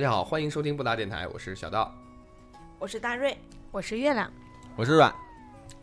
[0.00, 1.94] 大家好，欢迎收听布达电台，我是小道。
[2.78, 3.36] 我是大瑞，
[3.70, 4.32] 我是月亮，
[4.74, 5.14] 我是阮，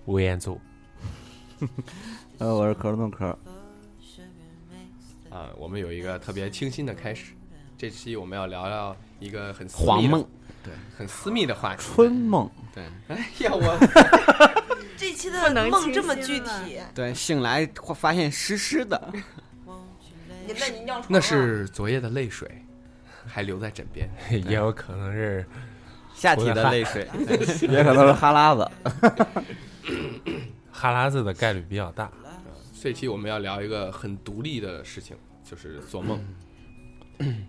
[0.05, 0.59] 吴彦祖，
[2.39, 3.27] 呃，我是壳动壳。
[5.29, 7.35] 啊、我们有一个特别清新的开始。
[7.77, 10.27] 这期我们要聊聊一个很私黄密的梦，
[10.63, 11.83] 对，很私密的话题。
[11.83, 12.83] 春梦，对。
[13.09, 13.77] 哎呀，我
[14.97, 19.13] 这期的梦这么具体，对，醒来会发现湿湿的，
[20.47, 22.49] 你那你尿床那是昨夜的泪水，
[23.27, 24.09] 还留在枕边。
[24.49, 25.45] 也有可能是
[26.15, 27.07] 下体的泪水
[27.69, 28.71] 也可能是哈喇子。
[30.71, 32.11] 哈喇子的概率比较大。
[32.81, 36.19] 这期我们要聊一个很独立的事情，就是做梦。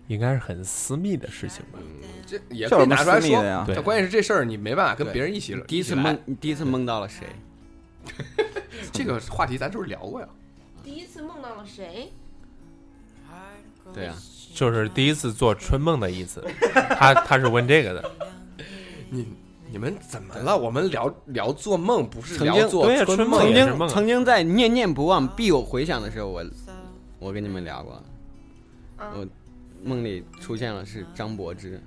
[0.07, 1.77] 应该是很私密的事情吧？
[2.25, 3.63] 这也可以拿出来说私密的呀。
[3.65, 5.55] 对但关键是这事儿你没办法跟别人一起。
[5.67, 7.27] 第一次梦，，你第一次梦到了谁？
[8.91, 10.27] 这个话题咱是不是聊过呀？
[10.83, 12.11] 第一次梦到了谁？
[13.93, 14.15] 对啊，
[14.53, 16.43] 就是第一次做春梦的意思。
[16.97, 18.11] 他他是问这个的，
[19.09, 19.25] 你
[19.71, 20.57] 你们怎么了？
[20.57, 26.43] 我们聊聊做梦，不是聊做春春梦曾经曾经在念念不忘必有回响的时候，我
[27.19, 28.03] 我跟你们聊过，
[28.97, 29.27] 我
[29.83, 31.81] 梦里出现了是张柏芝，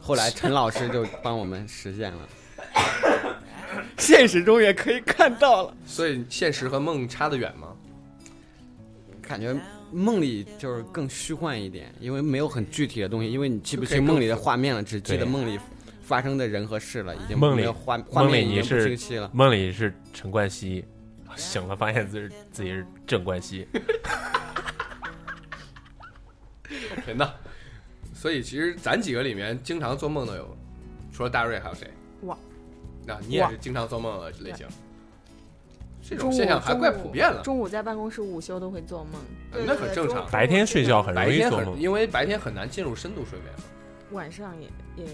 [0.00, 2.28] 后来陈老师就帮我们实现了，
[3.98, 5.76] 现实中也可以看到了。
[5.86, 7.68] 所以现实和梦差得远吗？
[9.20, 9.54] 感觉
[9.92, 15.58] 梦里就是更虚幻一点，因为没有很具体的东西，因为你记不清梦里的画面了，只记得梦里
[16.02, 19.30] 发生的人和事了，已经梦里没有画画梦里你面已经不是清晰了。
[19.32, 20.84] 梦里是陈冠希，
[21.36, 23.66] 醒了发现自己自己是郑冠希。
[27.06, 27.34] 真的。
[28.14, 30.56] 所以其实咱几个里面经常做梦的有，
[31.12, 31.90] 除了大瑞还有谁？
[32.20, 32.38] 我。
[33.04, 34.66] 那你也我是经常做梦的类型。
[36.12, 39.14] 这种现象还怪普遍了，中午在办公室午休都会做梦，
[39.52, 40.26] 对那很正常。
[40.30, 43.52] 白天睡觉很容易做梦，因为白天很难进入深度睡眠，
[44.12, 45.10] 晚上也也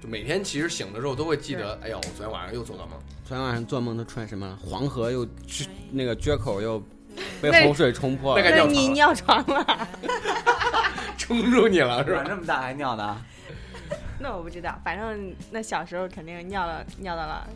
[0.00, 2.98] 就每天其实醒的时候都会记得，哎呀，我昨天晚上又做到梦。
[3.24, 4.56] 昨天晚上做梦都出现什么了？
[4.56, 6.82] 黄河又撅那个缺口又
[7.40, 9.88] 被洪水冲破了，那个尿床了你尿床了？
[11.18, 12.24] 冲住你了是吧？
[12.26, 13.16] 这么大还尿的？
[14.20, 17.48] 那我不知道，反正那小时候肯定尿了尿到了，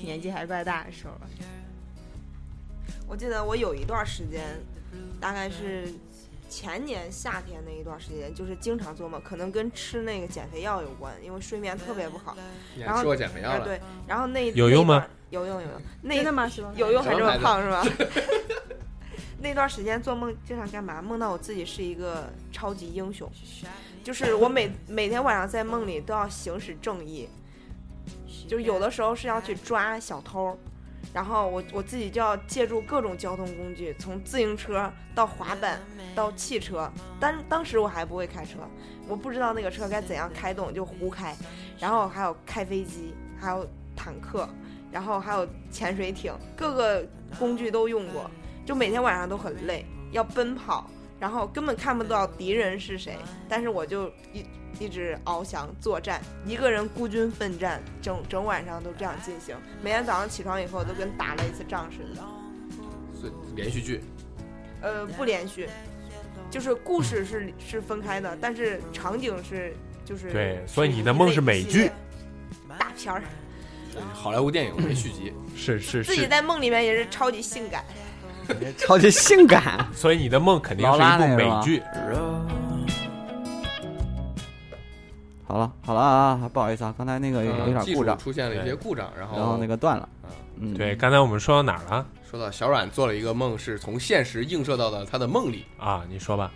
[0.00, 1.26] 年纪还怪大的时候吧。
[3.08, 4.42] 我记得我有一段时间，
[5.20, 5.92] 大概是
[6.48, 12.36] 前年夏天那一段时间，就是经常做梦，可能跟吃那个减肥药有关，因为睡眠特别不好。
[12.78, 13.64] 然后你吃过减肥药啊，了？
[13.64, 15.06] 对，然后那有用吗？
[15.30, 15.82] 有用有用。
[16.02, 16.48] 那真的吗？
[16.48, 16.72] 是吗？
[16.76, 17.84] 有用还这么胖是吧？
[19.40, 21.02] 那段时间做梦经常干嘛？
[21.02, 23.30] 梦到我自己是一个超级英雄，
[24.04, 27.28] 就是我每每天晚上在梦里都要行使正义，
[28.46, 30.56] 就是有的时候是要去抓小偷，
[31.12, 35.78] 然后我我自己就要借助各种交通工具，从自行车到滑板
[36.14, 36.90] 到汽车，
[37.20, 38.58] 当当时我还不会开车，
[39.06, 41.36] 我不知道那个车该怎样开动，就胡开，
[41.78, 44.48] 然后还有开飞机，还有坦克，
[44.90, 47.06] 然后还有潜水艇，各个
[47.38, 48.30] 工具都用过，
[48.64, 50.88] 就每天晚上都很累，要奔跑，
[51.20, 53.18] 然后根本看不到敌人是谁，
[53.48, 54.46] 但是我就一
[54.82, 62.22] 一直翱翔作战，一个人孤军奋战，整整晚上都这样进行，每天早上起床以后都跟打了一次仗似的。
[63.20, 64.02] 所以连续剧。
[64.80, 65.68] 呃，不连续，
[66.50, 69.72] 就是故事是是分开的，但是场景是
[70.04, 71.88] 就是对所以你的梦是美剧，
[72.76, 73.22] 大片儿，
[74.12, 77.84] 好莱坞电影没续集，是是是，自己在梦里面也是超级性感。
[78.76, 79.86] 超级性感。
[79.94, 81.80] 所以你的梦肯定是一部美剧。
[85.52, 90.08] 好了好了啊，不好意思啊，刚才那个有点故障，出现了一些故障，然后然后那个断了。
[90.24, 90.30] 嗯
[90.72, 95.66] 嗯，对，刚才我们说到哪儿了说到小阮做了一个梦，是从现实映射到了他的梦里。
[95.78, 96.06] 啊？
[96.08, 96.50] 你说吧。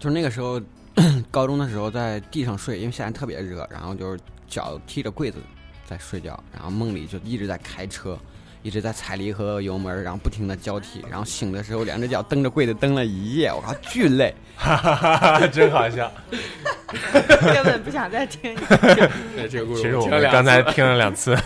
[0.00, 0.60] 就是那个时候，
[1.30, 5.38] 高中的时候在地上睡，因为夏天特别热，然后就是脚踢着柜子
[5.86, 8.18] 在睡觉，然后梦里就一直在开车，
[8.62, 14.34] 一直在踩离合油门，然后不停的交替，然后醒的时候两只脚蹬着柜子蹬了一夜，我靠，巨累。
[14.56, 16.10] 哈哈哈哈，真好笑。
[17.42, 18.58] 根本不想再听你。
[19.34, 21.36] 对这个故事，其实我们刚才听了两次。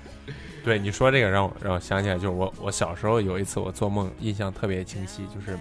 [0.64, 5.58] 对你说这个让我让我想起来，就是我我小时候有一次我做梦印象特别清晰，就是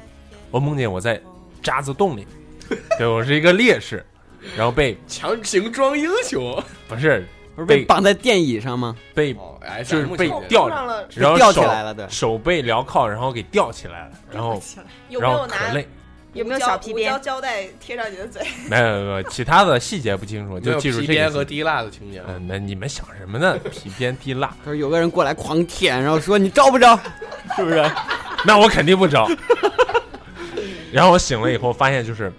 [0.52, 1.22] 我梦见我在
[1.62, 2.28] 渣子洞里，
[2.98, 4.06] 对我是一个烈士，
[4.58, 7.26] 然后被强行装英雄，不是
[7.58, 8.96] 不是被被绑在电椅上吗？
[9.16, 12.08] 被哦就是被吊上了然后吊起来了，对。
[12.08, 15.88] 手被镣铐，然后给吊起来了，然后然有没有拿后可累，
[16.34, 18.44] 有没有小皮鞭胶胶带贴上你的嘴？
[18.70, 21.14] 没有没有，其他的细节不清楚，就记住皮这个细节。
[21.16, 22.28] 鞭和滴蜡的情节吗。
[22.30, 23.58] 嗯，那你们想什么呢？
[23.72, 26.96] 皮鞭滴蜡，他说有个人过来狂舔，然后说你招不招？
[27.58, 27.84] 是不是？
[28.46, 29.28] 那我肯定不招。
[30.92, 32.32] 然后我醒了以后发现就是，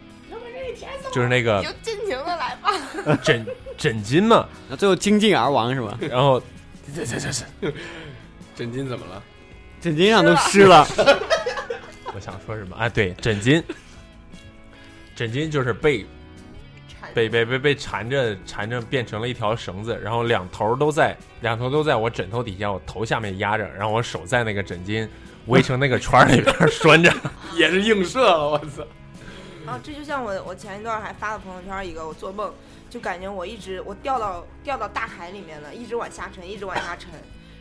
[1.13, 3.17] 就是那个就尽情的来吧。
[3.23, 3.45] 枕
[3.79, 5.97] 枕巾嘛，那最后精尽而亡是吧？
[6.11, 6.43] 然后
[6.95, 7.73] 这这这这，
[8.57, 9.23] 枕巾怎么了？
[9.81, 10.85] 枕巾上都湿了，
[12.13, 12.75] 我想说什么？
[12.77, 13.63] 啊，对，枕巾，
[15.15, 16.05] 枕巾就是被
[17.15, 25.09] 被被被被缠着缠着变成了一条绳子，然后两头都在两头都在我枕头底下，我头下面压着，然后我手在那个枕巾
[25.47, 27.13] 围成那个圈里边 拴着。
[27.55, 28.85] 也是映射了，我操！
[29.67, 32.55] 啊，这就像我我前一段还发了朋友圈一个，我做梦
[32.89, 37.11] 就感觉我一直我掉到掉到大海里面了，一直往下沉，一直往下沉，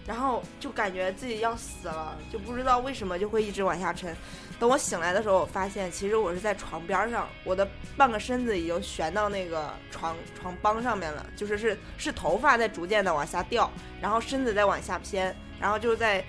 [0.05, 4.15] 然后就感觉自己要死了，就不知道为什么就会一直往下沉。
[4.59, 7.67] 等我醒来的时候，我发现其实我是在床边上，我的
[7.97, 13.69] 半个身子已经悬到那个床床帮上面了，就是是是头发在逐渐的往下掉，
[14.01, 16.23] 然后身子在往下偏，然后就在。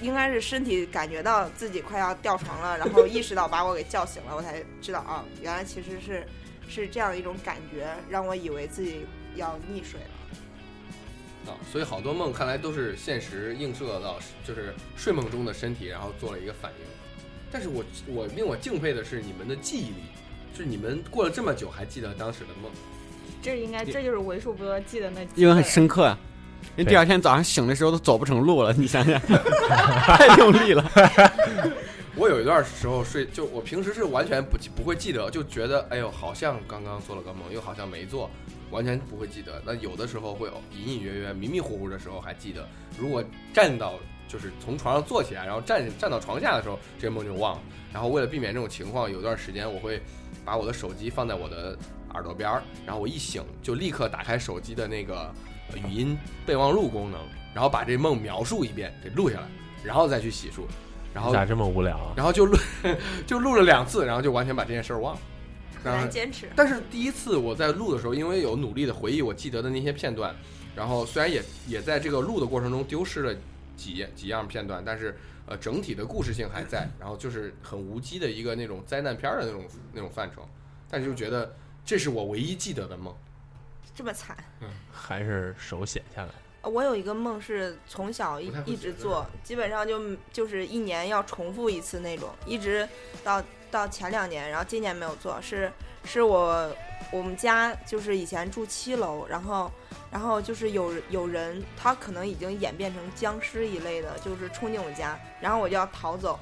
[0.00, 6.26] 应该是身体感觉到自己快要掉床了，然后意识到把我给叫醒了，我才知道啊，原来其实是
[6.68, 9.06] 是这样一种感觉，让我以为自己
[9.36, 11.52] 要溺水了。
[11.52, 16.86] 啊，所以好多梦看来都是现实映射到，就是睡梦中的身体，然后做了一个反应。
[17.50, 20.04] 但是我我令我敬佩的是你们的记忆力，
[20.52, 22.70] 就是你们过了这么久还记得当时的梦。
[23.42, 26.18] 这应该这就是为数不多记得那几因为很深刻啊。
[26.76, 29.20] 因为第二天早上醒的时候都走不成路了，你想想，
[30.16, 30.90] 太用力了。
[32.16, 38.28] 我有一段时候睡，就我平时是完全不记不会记得，就觉得哎呦，好像刚刚做了个梦，又好像没做，
[38.70, 39.62] 完全不会记得。
[39.64, 42.68] 那有的时候会有隐隐约约、迷迷糊糊的时候还记得。
[42.98, 43.24] 如果
[43.54, 43.94] 站到
[44.28, 47.62] 就是从床上坐起来，然后站站到床下的时候，这个梦就忘了。
[47.92, 50.02] 然后为了避免这种情况，有段时间我会
[50.44, 51.78] 把我的手机放在我的
[52.12, 55.32] 耳朵边儿，然后我一醒就立刻打开手机的那个
[55.78, 57.20] 语音备忘录功能，
[57.54, 59.46] 然后把这梦描述一遍给录下来，
[59.84, 60.62] 然后再去洗漱。
[61.12, 62.14] 然后咋这么无聊啊？
[62.16, 62.56] 然后就录
[63.26, 65.20] 就录了两次，然后就完全把这件事儿忘了。
[65.82, 66.48] 很难坚持。
[66.54, 70.32] 但是第一次我在录的时候，因为有努力的回忆我记得的那些片段，
[70.76, 73.34] 然后虽然也也在这个录的过程中丢失了
[73.76, 80.46] 几几样片段，但是呃整体的故事性还在，然后就是很无稽的一个那种灾难片儿的那种那种范畴，
[80.88, 83.12] 但是就觉得这是我唯一记得的梦。
[83.94, 84.36] 这么惨。
[84.92, 86.30] 还是手写下来？
[86.62, 92.86] 我有一个梦是从小一一直做，基本上就就是一年要重复一次那种，一直
[93.24, 95.72] 到到前两年，然后今年没有做，是
[96.04, 96.70] 是我
[97.10, 99.72] 我们家就是以前住七楼，然后
[100.12, 106.38] 然后就是有有人他可能已经演变成僵尸一类的，就是冲进我家，然后我就要逃走，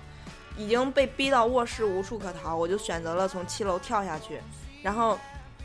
[0.57, 4.41] 已经被逼到卧室无处可逃，我就选择了从七楼跳下去，
[4.83, 5.17] 然后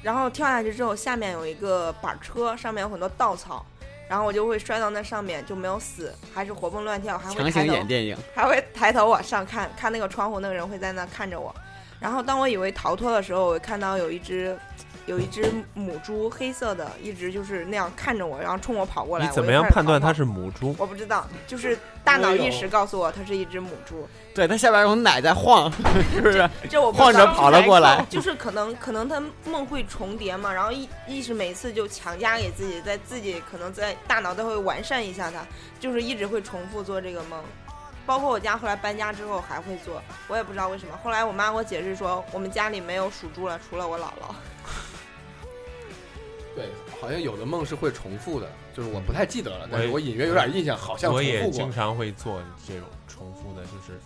[0.03, 3.65] 然后跳下去之后，下面有一个板车，上面有很多稻草。
[4.09, 11.55] 然后我就会摔到那上面，就没有死，还是活蹦乱跳，还会强抬头行演电影，还会抬头往上看，看那个窗户，那个人会在那看着我。
[11.99, 14.55] 然后当我以为逃脱的时候，我看到有一只，
[15.05, 19.25] 有一只母猪，黑色的，一直就是那样看着我，然后冲我跑过来。
[19.25, 19.99] 你怎么样判断？
[19.99, 20.75] 它是母猪？
[20.77, 24.07] 我不知道，就是大脑意识告诉我它是一只母猪。
[24.33, 25.71] 对，它下边有奶在晃，
[26.13, 26.49] 是不是？
[26.69, 35.45] 这我不知道晃着跑了过来，就是可能可能它梦会重叠嘛，然后意意识每次就强加给自己，在自己可能在大脑都会完善一下它，
[35.79, 37.43] 就是一直会重复做这个梦。
[38.05, 40.97] 包括我家后来搬家之后还会做，我也不知道为什么。
[41.01, 44.33] 后来我妈给我解释说，我们家里没有属猪了，除了我姥姥。
[46.55, 46.69] 对，
[47.01, 51.21] 好像有的梦是会重复的，就是我不太记得了，但是我隐约有点印象，好像我。
[51.21, 53.99] 也经常会做这种重复的，就是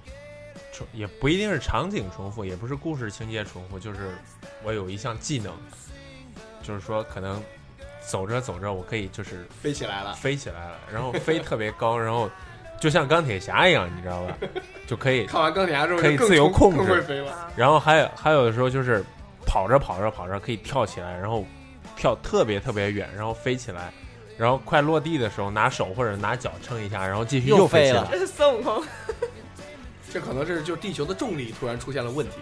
[0.71, 4.15] 重也不一定是场景重复，也不是故事情节重复，就是
[4.63, 5.53] 我有一项技能，
[6.63, 7.43] 就是说可能
[7.99, 12.29] 走着走着，我可以就是飞起来了，飞起来了，然后飞特别高，然后
[12.79, 14.37] 就像钢铁侠一样，你知道吧？
[14.87, 17.31] 就可以， 看完钢铁侠之后可以就更自由控制更会飞了。
[17.33, 19.03] 啊然后还有还有的时候就是
[19.45, 21.43] 跑着跑着跑着可以跳起来，然后
[21.97, 23.91] 跳特别特别远，然后飞起来。
[24.37, 28.07] 然后快落地的时候，拿手或者拿脚撑一下，然后继续又飞起来。
[28.11, 28.83] 这是孙悟空，
[30.13, 32.35] 这可能是就地球的重力突然出现了问题。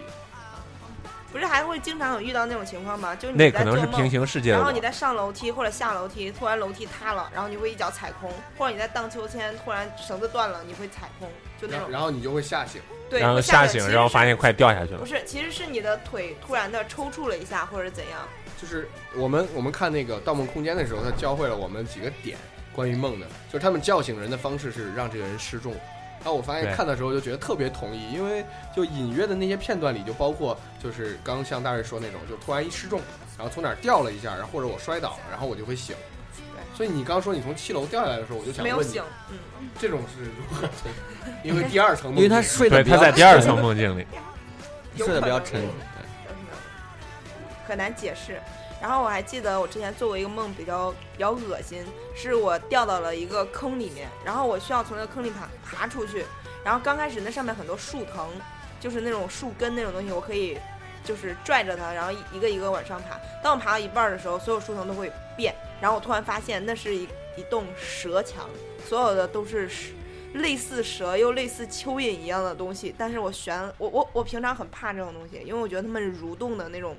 [1.32, 3.14] 不是还会经常有遇到那种情况吗？
[3.14, 4.80] 就你那可能在做梦是平行世界然后你。
[4.80, 11.28] 在上楼梯或者下楼梯，突然楼梯塌了，然后你会一脚踩空，或者你在荡秋千，突然绳子断了，你会踩空，
[11.60, 15.06] 就那种然后你就会吓醒，对，然后吓醒，然后发现快掉下去了不。
[15.06, 18.20] 是，其实是你的腿突然的抽搐了一下，或者怎样。
[18.60, 22.38] 就是我们我们看那个《盗梦空间》的时候，他教会了我们几个点
[22.72, 25.72] 关于梦的，就是他们叫醒人的方式是让这个人失重。
[26.18, 28.44] 然后我发现看的时候就觉得特别同意，因为
[28.74, 33.00] 就隐约的那些片段里就包括就是刚像大瑞说那种，就突然一失重，
[33.38, 35.94] 然后从哪儿掉了一下，然后或者我摔倒了，然后我就会醒。
[36.36, 40.68] 对所以你刚说你从七楼掉下来的时候，我就想问你没有醒，，嗯，这种是如何？
[41.44, 44.06] 因为第二层梦境， 因为他睡得对，比较他在第二层梦境里。
[44.96, 45.62] 睡得比较沉。
[47.66, 48.40] 很难解释。
[48.80, 56.24] 然后我还记得我之前做过一个梦，比较比较恶心，是我掉到了一个坑里面，然后我需要从那个坑里爬爬出去。
[56.62, 58.28] 然后刚开始那上面很多树藤，
[58.78, 60.58] 就是那种树根那种东西，我可以
[61.02, 63.18] 就是拽着它，然后一个一个往上爬。
[63.42, 67.04] 当我爬到一半的时候，所有树藤都会变，然后我突然发现那是一
[67.36, 68.48] 一栋蛇墙，
[68.86, 69.70] 所有的都是
[70.34, 72.94] 类似蛇又类似蚯蚓一样的东西。
[72.98, 76.94] 但是我悬我我我平常很怕这种东西，因为我觉得它们蠕动的那种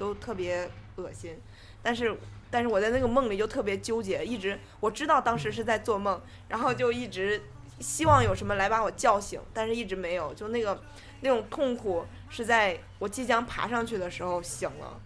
[0.00, 1.38] 都特别恶心。
[1.82, 2.16] 但是
[2.50, 7.40] 但是我在那个梦里就特别纠结，一直我知道当时是在做梦，然后就一直
[7.78, 10.32] 希望有什么来把我叫醒，但是一直没有。
[10.34, 10.82] 就那个
[11.20, 15.00] 那种痛苦是在我即将爬上去的时候醒了，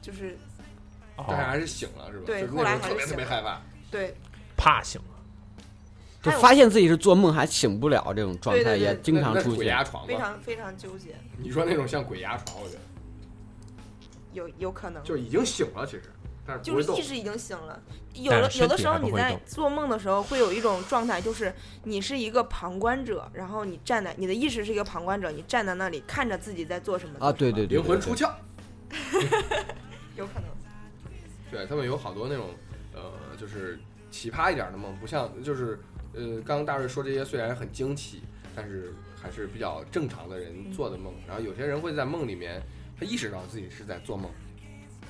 [0.00, 0.36] 就是
[1.16, 2.24] 但是还是醒了是吧？
[2.26, 3.60] 对后来特别特别害怕。
[3.90, 4.16] 对
[4.56, 5.08] 怕醒了。
[6.20, 9.56] 就发现自己是做梦还醒不了这种状态，也经常出现。
[9.56, 10.06] 鬼压床？
[10.06, 12.80] 非常非常纠结，你说那种像鬼压床，我觉得
[14.34, 15.02] 有有可能。
[15.02, 16.02] 就是已经醒了，其实，
[16.46, 16.78] 但是就。
[16.82, 28.30] 是意识已经醒了，有的有的时候你在做梦的时候会有一种状态，就是你是一个旁观者，然后你站在你的意识是一个旁观者，你站在那里看着自己在做什么啊，对对对，对灵魂出，窍。
[30.16, 30.44] 有可能。
[31.50, 32.50] 对他们有好多那种
[32.94, 33.78] 呃，就是
[34.10, 35.78] 奇葩一点的梦，不像就是
[36.12, 38.22] 呃，刚刚大瑞说这些虽然很惊奇，
[38.54, 41.12] 但是还是比较正常的人做的梦。
[41.26, 42.62] 然后有些人会在梦里面，
[43.04, 44.30] 他意识到自己是在做梦，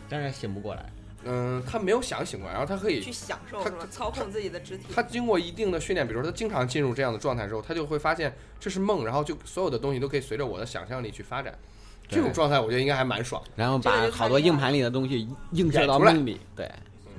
[0.09, 0.91] 但是醒不过来。
[1.27, 3.89] 嗯、他没有想醒过来，然后他可以去享受他是吧？
[3.91, 4.85] 操控自己的肢体。
[4.95, 11.59] 他经过一定的训练，比如说他经常进入这样的状态之后，他就会发现这是梦，然后就所有的东西都可以随着我的想象力去发展。
[12.07, 16.71] 这种状态我觉得应该还蛮爽的，然后把好多硬盘里的东西映射到梦里，对
[17.07, 17.13] 嗯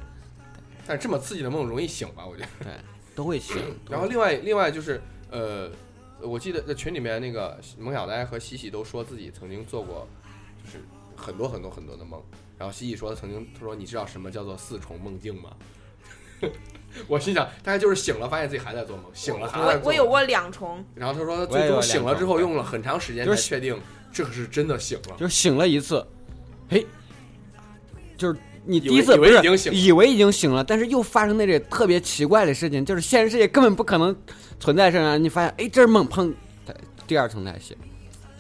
[0.85, 2.23] 但是这么刺激的梦容易醒吧？
[2.23, 2.47] 我觉得。
[2.63, 2.73] 对，
[3.15, 3.57] 都会醒。
[3.89, 5.01] 然后另外另外就是
[5.31, 5.71] 呃，
[6.21, 10.24] 我记得在群里面那个萌小呆和西西都说自己曾经做过，就
[10.65, 10.83] 是
[11.15, 12.21] 很多很多很多的梦。
[12.57, 15.49] 然后蜥蜴说曾经他说你知道什么叫做四重梦境吗？
[17.07, 19.81] 我心想大概就是醒了发现自己还在做梦，醒了还在做梦。
[19.83, 23.79] 我我有过两重，然后他说最终醒了之后用了很长时间就是才确定
[24.13, 25.15] 这个是真的醒了。
[25.17, 26.05] 就是醒了一次，
[26.69, 26.85] 嘿，
[28.17, 34.15] 就是你第以为以一次不是为已经醒了以为已经醒了，但是又发生那些特别奇怪的事情，就是现实世界根本不可能
[34.59, 36.33] 存在这样，你发现哎这是梦，碰，
[37.05, 37.75] 第二层才醒。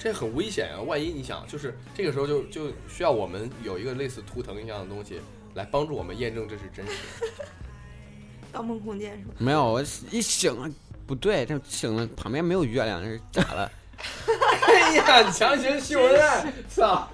[0.05, 0.79] 这很危险啊！
[0.81, 5.19] 万一你想，就是这个时候就就需要我们有一个类似图腾一样的东西
[5.55, 7.43] 来帮助我们验证这是真实的。
[8.53, 9.33] 盗梦空间是吗？
[9.39, 9.81] 没有，我
[10.11, 10.69] 一醒了
[11.07, 13.71] 不对，这醒了旁边没有月亮，这是假的。
[14.67, 17.09] 哎呀，强行秀恩爱， 操，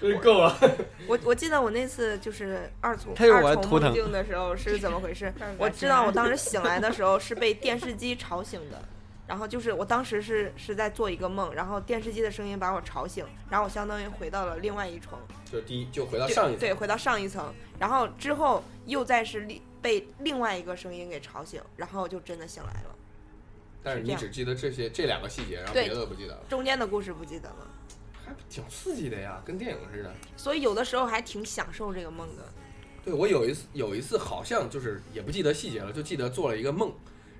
[0.00, 0.58] 真够了！
[1.06, 5.30] 我我记得我那次就是二重它就是我二重的图腾梦境的时候是怎么回事？
[5.58, 8.82] 我知道我当时醒来的时候是被电视机吵醒的，
[9.26, 15.18] 然后就是我当时是是在做一个梦，然后电视机的声音把我吵醒，然后我相当于回到了另外一重，
[15.50, 22.94] 就第一，就回到上一层，对，回到上一层，然后之后又再是另被另外一个声音给吵醒，然后就真的醒来了，
[23.82, 27.70] 但是你只记得这些这两个细节，然后别的不记得了，中间的故事不记得了，
[28.24, 30.12] 还挺刺激的呀，跟电影似的。
[30.36, 32.42] 所以有的时候还挺享受这个梦的。
[33.04, 36.90] 对我有一次有一次好像就是也不记得细节了，就记得做了一个梦，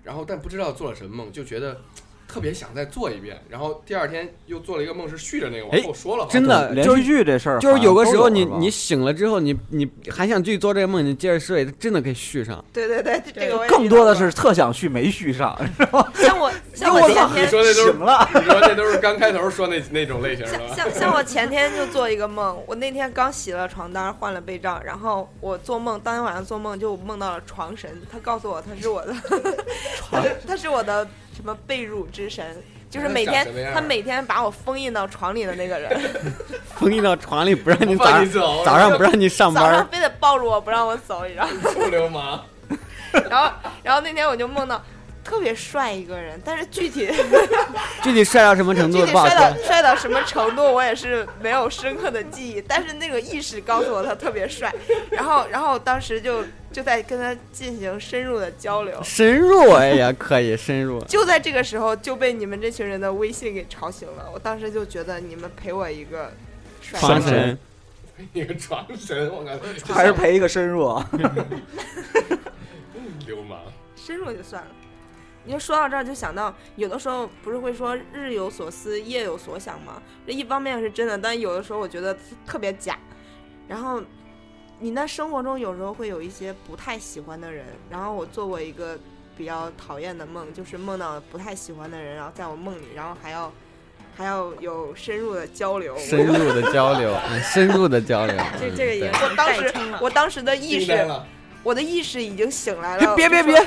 [0.05, 1.81] 然后但不知道做了什么梦，就觉得
[2.27, 12.65] 特别想再做一遍，然后第二天又做了一个梦是续着那个往哎后说了，真的连续就是剧这事儿就是有个时候你你醒了之后，你你还想继续做这个梦，你接着睡，真的可以续上。
[12.73, 15.57] 对对对，这个更多的是特想续没续上，
[15.91, 18.29] 过像我 像我前天你说那都是醒了。
[18.35, 20.91] 你说这都是刚开头说那那种类型的像？
[20.91, 29.15] 像像我前天就做一个梦，我那天刚洗了床单，换了被罩，然后我做梦，当天晚上做梦就梦到了床神，他告诉我他是我的，
[29.97, 32.45] 床他是我的什么被褥之神，
[32.89, 36.01] 就是每天他每天把我封印到床里的那个人，
[36.77, 39.89] 封印到床里，不让你 早上你走，早上不让你上班早上。
[39.89, 41.53] 非得抱着我不让我走，你知道吗？
[41.75, 42.45] 臭流氓。
[43.31, 44.83] 然后然后那天我就梦到。
[45.25, 47.11] 特别帅一个人，但是具体
[48.03, 49.57] 具体帅到什么程度具体帅到。
[49.63, 54.71] 帅到什么程度，我也是没有深刻的记忆，但是那个意识告诉我他特别帅，
[55.11, 61.01] 然后然后当时就就在跟他进行深入的交流，深入哎呀，可以深入。
[61.05, 66.33] 就在这个时候就被你们这群人的微信给吵醒了，我当时就觉得你们陪我一个
[66.83, 67.57] 床神，
[68.33, 71.09] 你个床神，我感觉还是陪一个深入啊！
[73.25, 73.61] 流氓。
[73.95, 74.69] 深入就算了。
[75.45, 80.03] 你就说到这儿，就想到有的时候不是会说日有所思，夜有所想吗？
[80.27, 82.99] 这一方面是真的，但有的时候我觉得特别假。
[83.69, 84.03] 然后
[84.81, 88.99] 你那生活中有时候会有一些不太喜欢的人，然后我做过一个
[89.37, 93.53] 比较讨厌的梦，就是梦到不太喜欢的人，然后在我梦里，然后还要
[94.17, 95.97] 还要有深入的交流。
[95.99, 98.37] 深入的交流， 嗯深入的交流。
[98.59, 101.09] 这嗯这个也我当时我当时的意识，
[101.63, 103.15] 我的意识已经醒来了。
[103.17, 103.67] 别别别，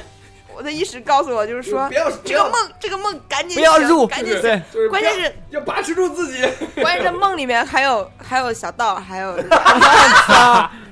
[0.55, 1.89] 我的意识告诉我，就是说
[2.23, 4.63] 这个梦，这个梦赶紧醒不要入，赶紧醒。
[4.71, 6.47] 对，关键是要把持住自己。
[6.81, 9.35] 关键是梦里面还有还有小道，还有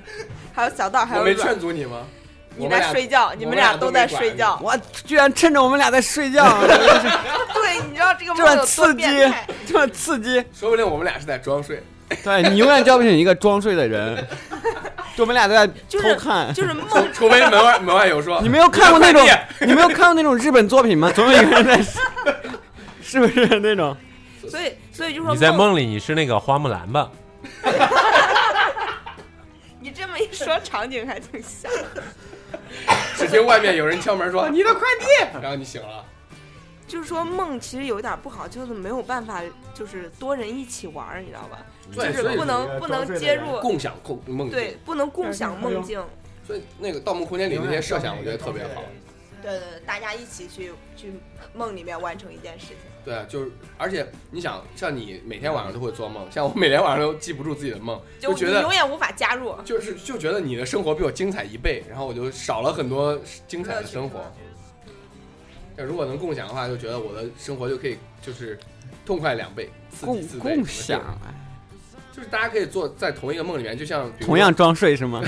[0.55, 2.03] 还有小道，还我没有软劝阻你吗？
[2.57, 4.57] 你在睡觉，你们俩俩都在睡觉。
[4.63, 4.74] 我
[5.05, 9.03] 居然趁着我们俩在睡觉， 对，你知道这个 这么刺激？
[9.67, 10.41] 这么刺激。
[10.57, 11.83] 说不定我们俩是在装睡。
[12.24, 14.25] 对你永远叫不醒一个装睡的人，
[15.17, 16.53] 就我们俩都在就是偷看。
[16.53, 19.21] 就是梦，除非门外门外有说，你没有看过那种
[19.59, 21.12] 你没有看过那种日本作品吗？
[21.13, 21.81] 总有一个人在，
[23.03, 23.97] 是不是那种？
[24.47, 27.09] 所以所以就说你在梦里你是那个花木兰吧？
[30.17, 31.72] 一说，场景还挺像。
[33.17, 36.05] 只听外面有人敲门说你的快递，然后你醒了。
[36.88, 39.41] 就是说梦其实有点不好，就是没有办法，
[39.74, 41.65] 就是多人一起玩儿，你知道吧？
[41.91, 46.03] 就是不能不能接入，共享共梦境对，，不能共享梦境。
[46.45, 48.84] 所以那个《盗梦空间》里那些设想，我觉得特别好。
[49.41, 51.13] 对对对，大家一起去去
[51.53, 52.77] 梦里面完成一件事情。
[53.05, 59.55] 对啊，就是而且你想，像你每天晚上都会做梦，像我每天晚上都记不住自己的梦，就你觉得永远无法加入。
[59.63, 64.19] 就是就觉得你的生活比我精彩一倍，然后我就少了很多精彩的生活。
[65.77, 68.57] 那如果能共享的话，就觉得我的生活就可以就是
[69.05, 70.55] 痛快两倍，刺激共四倍。
[70.55, 71.01] 共享，
[72.15, 75.22] 就是大家可以做在同一个梦里面，就像同样装睡是吗？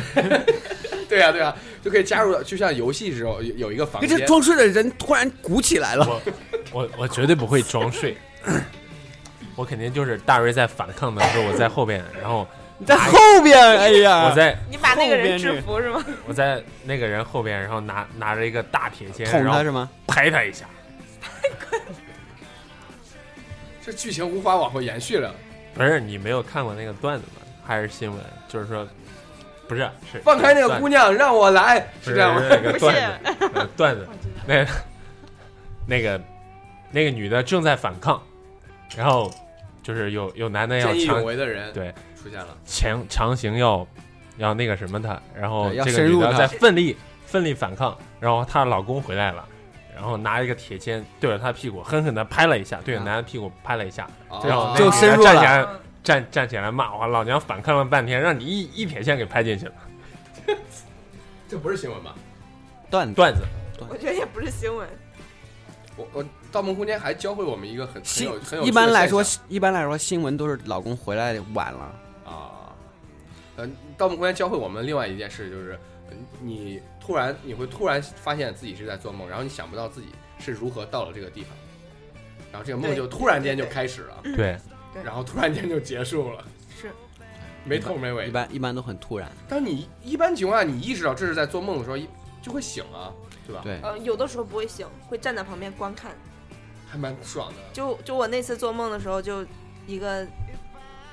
[1.10, 1.54] 对呀、对呀、
[1.84, 6.08] 就可以加入，就像游戏时候有有一个房间，这装睡的人突然鼓起来了。
[6.08, 6.22] 我
[6.72, 8.16] 我我绝对不会装睡，
[9.56, 16.04] 我肯定就是大瑞在反抗的时候，我在后边，然后你在后边，哎呀，我在你把那个人制服是吗？
[16.26, 19.90] 我在那个人后边，然后拿拿着一个大铁锨，然后捅他是吗？
[20.08, 20.66] 拍他一下。
[23.86, 25.34] 这剧情无法往后延续了。
[25.78, 27.42] 不是你没有看过那个段子吗？
[27.66, 28.20] 还是新闻？
[28.48, 28.88] 就是说，
[29.68, 32.42] 不是是放开那个姑娘，让我来，是这样吗？
[32.50, 34.08] 那个段子，呃段子，
[34.46, 34.68] 那个
[35.86, 36.22] 那个
[36.92, 38.22] 那个女的正在反抗，
[38.96, 39.30] 然后
[39.84, 43.86] 就是有有男的要见义勇强为的人对出现了，强强行要
[44.38, 49.46] 要那个什么她，然后这个深入她女的在奋力奋力反抗，然后她老公回来了。
[49.98, 53.04] 然后拿一个铁签对着他屁股狠狠的拍了一下，对着啊。
[53.04, 54.44] 男的屁股拍了一下，哦。
[54.48, 55.34] 然后就个深入了。
[55.34, 59.74] 站起来嗯站站起来骂我老娘反抗了半天，让你一一铁锨给拍进去了。
[61.50, 62.14] 这不是新闻吧？
[62.92, 63.14] 段子。
[63.16, 63.42] 段子，
[63.90, 64.88] 我觉得也不是新闻。
[65.96, 71.96] 我我《盗梦空间》还教会我们一个很很新有很有一般来说，一般来说新闻都是老公回来晚了。
[72.24, 72.72] 啊，
[73.56, 75.80] 呃，《盗梦空间》教会我们另外一件事就是，
[76.10, 81.52] 呃你突然你会突然发现自己是在做梦，然后你想不到自己是如何到了这个地方，
[82.52, 84.58] 然后这个梦就突然间就开始了，对，
[84.94, 86.44] 对然后突然间就结束了，
[86.78, 86.92] 是
[87.64, 88.32] 没头没尾一。
[88.32, 89.32] 般一般都很突然。
[89.48, 92.06] 当你一般情况下你意识到这是在做梦的时候，一
[92.42, 93.14] 就会醒啊，
[93.48, 96.12] 对吧？，对，呃，有的时候不会醒，会站在旁边观看。
[96.90, 97.56] 还蛮爽的。
[97.72, 99.46] 就就我那次做梦的时候，就
[99.86, 100.28] 一个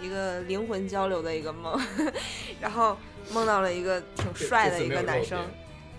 [0.01, 1.81] 一个灵魂交流的一个梦，
[2.61, 2.97] 然后
[3.33, 5.41] 梦到了一个挺帅的一个男生，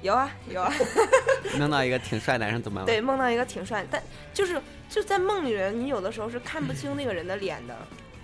[0.05, 0.71] 有啊有啊，
[1.57, 2.85] 梦到一个挺帅男生怎么了？
[2.85, 7.75] 对，梦到一个挺帅，但就是就在梦里人，你有的时候是看不清那个人的脸的，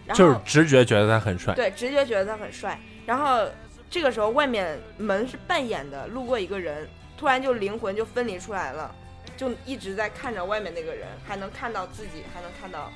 [0.05, 1.55] 然后就是直觉觉得他很帅。
[1.55, 3.47] 对直觉觉得他很帅，然后
[3.89, 8.93] 这个时候外面门是半掩的，路过一个人，突然就灵魂就分离出来了，
[9.35, 12.91] 就一直在看着外面那个人，还能看到自己，还能看到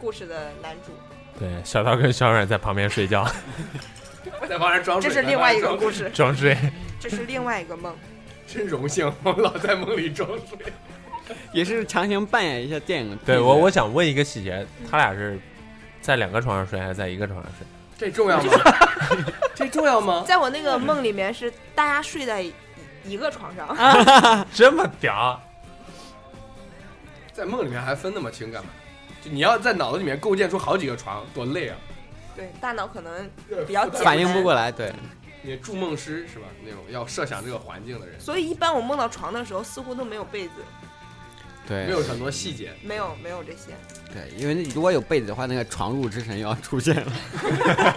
[0.00, 0.92] 故事的男主。
[1.38, 3.26] 对，小刀跟小冉在旁边睡觉
[4.48, 6.56] 在旁边装睡，这是另外一个故事，装睡。
[7.00, 7.96] 这是另外一个梦。
[8.46, 10.72] 真荣幸，我老在梦里装睡。
[11.52, 13.18] 也是强行扮演一下电影。
[13.24, 15.38] 对我，我想问一个细节，他俩是
[16.00, 17.66] 在两个床上睡，还是在一个床上睡？
[17.96, 18.52] 这重要吗？
[19.54, 20.24] 这重要吗？
[20.26, 22.52] 在我那个梦里面是大家睡在一
[23.04, 25.40] 一个床上，这么屌？
[27.32, 28.70] 在梦里面还分那么清干嘛？
[29.24, 31.76] 就你要在脑子里面构建出好几个床，多累啊！
[32.34, 33.28] 对，大脑可能
[33.66, 34.92] 比较反应不过来，对，
[35.42, 36.46] 你筑梦师是吧？
[36.64, 40.50] 那种要设想这个环境的人，所以一般我梦到床的时候，似乎都没有被子，
[41.68, 42.72] 对，没有很多细节。
[42.82, 43.72] 没有没有这些。
[44.12, 47.12] 对，因为如果有被子的话，那个床褥之神又要出现了，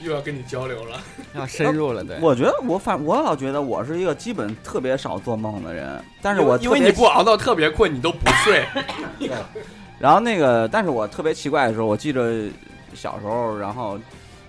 [0.00, 1.00] 又要跟你交流了，
[1.34, 2.18] 要深入了，对。
[2.20, 8.66] 我觉得我反我老觉得我是一个基本特别少做梦的人，但是我因为你不熬到特别困，你都不睡。
[10.02, 12.48] 然后那个，但是我特别奇怪的时候，我记着
[12.92, 13.96] 小时候，然后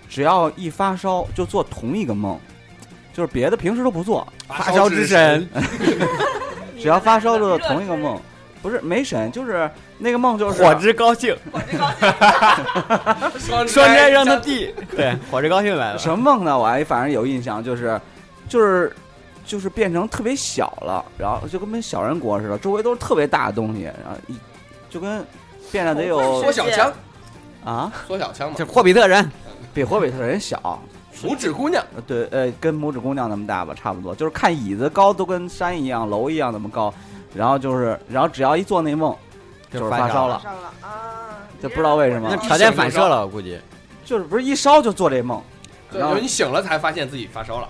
[0.09, 2.39] 只要一发烧就做同一个梦，
[3.13, 5.47] 就是别的平时都不做，发烧之神，
[6.81, 8.19] 只要发烧就做同一个梦。
[8.63, 11.35] 不是没神，就是那个梦就是火之高兴，
[13.37, 15.97] 双双斋让他弟，对，火之高兴来了。
[15.99, 16.57] 什么梦呢？
[16.57, 17.99] 我还反正有印象，就是
[18.47, 18.95] 就是
[19.45, 24.35] 就是变成特别小了，然后就跟小人国似的，周围都是特别大的东西，然后一
[24.89, 25.25] 就跟
[25.73, 26.93] 变得得有缩小枪，
[27.65, 28.55] 啊，缩小枪嘛。
[28.55, 29.29] 就，霍比特人，
[29.73, 30.79] 比霍比特人小，
[31.19, 36.93] 拇指姑娘，呃对，呃，跟拇指姑娘那么大吧，差不多，就是看椅子高都跟山一样，楼一样那么高，
[37.33, 39.17] 然后就是，然后只要一做那梦，
[39.71, 40.35] 就是发烧了，
[40.81, 41.41] 啊！
[41.59, 42.37] 就不知道为什么那。
[42.37, 43.59] 条件反射了，我估计。
[44.05, 45.41] 就是不是一烧就做这梦，
[45.91, 47.69] 然后你醒了才发现自己发烧了，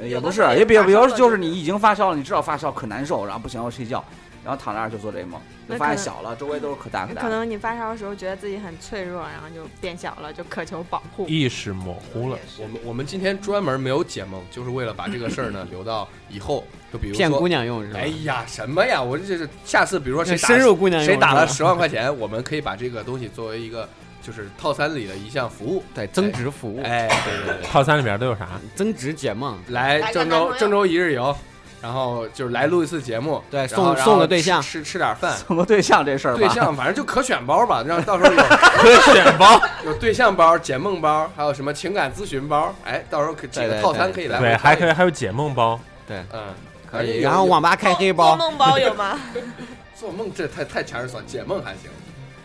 [0.00, 4.04] 呃也不是，也比比如就是你已经发烧了，你知道发烧可难受，然后不行要睡觉，
[4.44, 7.22] 然后躺那儿就做这个梦，就发现那可能小了，周围都是可大可大。
[7.22, 11.28] 可能你发烧的时候觉得自己很脆弱，然后就变小了，就渴求保护。
[11.28, 12.38] 意识模糊了。
[12.58, 17.46] 我们我们今天专门没有解梦，就是为了把这个事儿呢 留到以后，就比如骗姑。
[17.46, 18.00] 娘用是吧？
[18.00, 19.00] 哎呀，什么呀！
[19.02, 23.86] 我这是下次，比如说谁打深入姑娘用谁打了十万块钱，我们可以把这个东西作为一个
[24.22, 25.84] 就是套餐里的一项服务。
[25.94, 28.48] 对增值服务，哎，对对对，套餐里面都有啥？
[28.74, 31.36] 增值解梦，来郑州郑州一日游，
[31.82, 39.60] 然后就是来录一次节目，对送然后送个对象吃吃吃点饭，送个对象这事儿吧，对象反正就可选包吧， 让到时候有可选包。
[39.84, 45.78] 有对象包、解梦包，还有什么情感咨询包，哎，到时候可几个套餐可以来回对，还可以以，还有解梦包。
[46.06, 46.40] 对，嗯，
[46.88, 47.20] 可以。
[47.20, 49.18] 然后网吧开黑包做，梦包有吗？
[49.98, 51.90] 做梦这太太强人所解梦还行，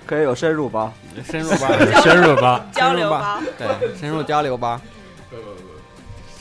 [0.07, 0.91] 可以有深入包，
[1.23, 1.67] 深入包，
[2.03, 4.81] 深入包，交流包，对，深入交流包。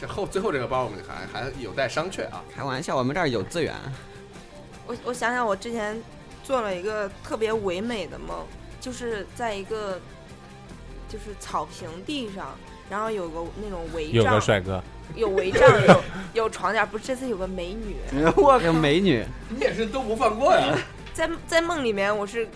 [0.01, 2.43] 这后最后这个包我们还还有待商榷啊。
[2.55, 3.75] 开玩笑，我们这儿有资源。
[4.87, 6.01] 我我想想，我之前
[6.45, 8.45] 做了一个特别唯美的梦，
[8.81, 10.01] 就是在一个
[11.09, 12.57] 就是草坪地上，
[12.89, 14.83] 然后有个那种围有个帐，帅哥，
[15.15, 16.03] 有围帐， 有
[16.35, 17.97] 有床垫，不是这次有个美女，
[18.37, 20.79] 我有美女，你也是都不放过呀，
[21.13, 22.49] 在在梦里面我是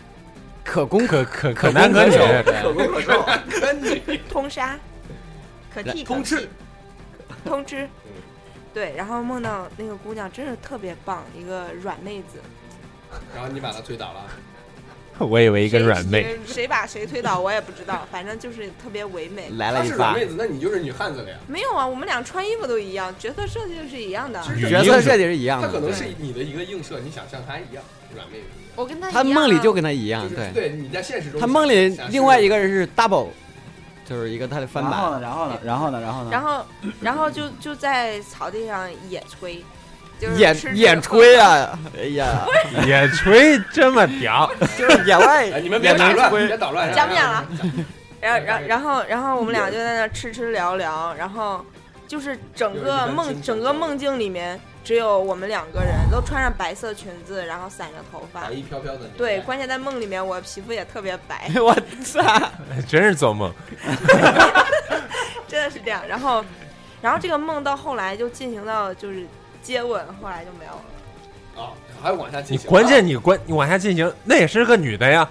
[0.62, 3.61] 可攻可可可男可女，攻可守可攻可受。
[3.61, 4.79] 跟你通杀，
[5.74, 6.48] 可替通吃，
[7.44, 7.88] 通知。
[8.72, 12.38] 对，然后梦到那个姑娘真是特别棒，一个软妹子。
[13.35, 14.26] 然后你把她推倒了，
[15.18, 16.22] 我以为一个软妹。
[16.22, 19.50] 谁谁把谁推倒我也不知道，反正就是特别唯美。
[19.57, 21.37] 来了一是软，妹子，那你就是女汉子了呀。
[21.48, 24.40] 没有啊，我们俩穿衣服都一样，角色设计是一样的。
[24.68, 25.66] 角色设计是一样的。
[25.66, 27.83] 她可能是你的一个映射，你想像她一样
[28.14, 28.44] 软妹子，
[28.76, 30.53] 我跟他他一样啊梦里就跟他一样，就是对。
[30.53, 33.31] 对，你在现实中他梦里另外一个人是 double，
[34.11, 34.92] 就是一个他的翻版。
[34.92, 36.64] 然后呢，然后呢，然后呢，然后呢，然后，
[37.01, 39.62] 然后就就在草地上野炊，
[40.18, 41.79] 就是野野炊啊！
[41.96, 42.44] 哎呀
[42.85, 47.46] 野炊这么屌， 就是野外哎，你们别打乱，吹别捣乱，讲不讲了？
[48.20, 51.64] 然后，然后，然后，然后我们俩就在那吃吃聊聊，然后
[52.09, 58.53] 就是整个梦，整个梦境里面只有我们两个人，都穿上白色裙子，然后散着头发白。
[58.53, 62.21] 衣飘飘的，对，关键在梦里面，我皮肤也特别白， 我操！
[62.88, 63.53] 真是做梦。
[65.47, 66.03] 真的是这样。
[66.09, 66.45] 然后，
[67.03, 69.27] 然后这个梦到后来就进行到就是
[69.62, 70.83] 接吻，后来就没有了。
[71.62, 72.66] 啊，还往下进行。
[72.66, 75.29] 你关键你关你往下进行，那也是个女的呀，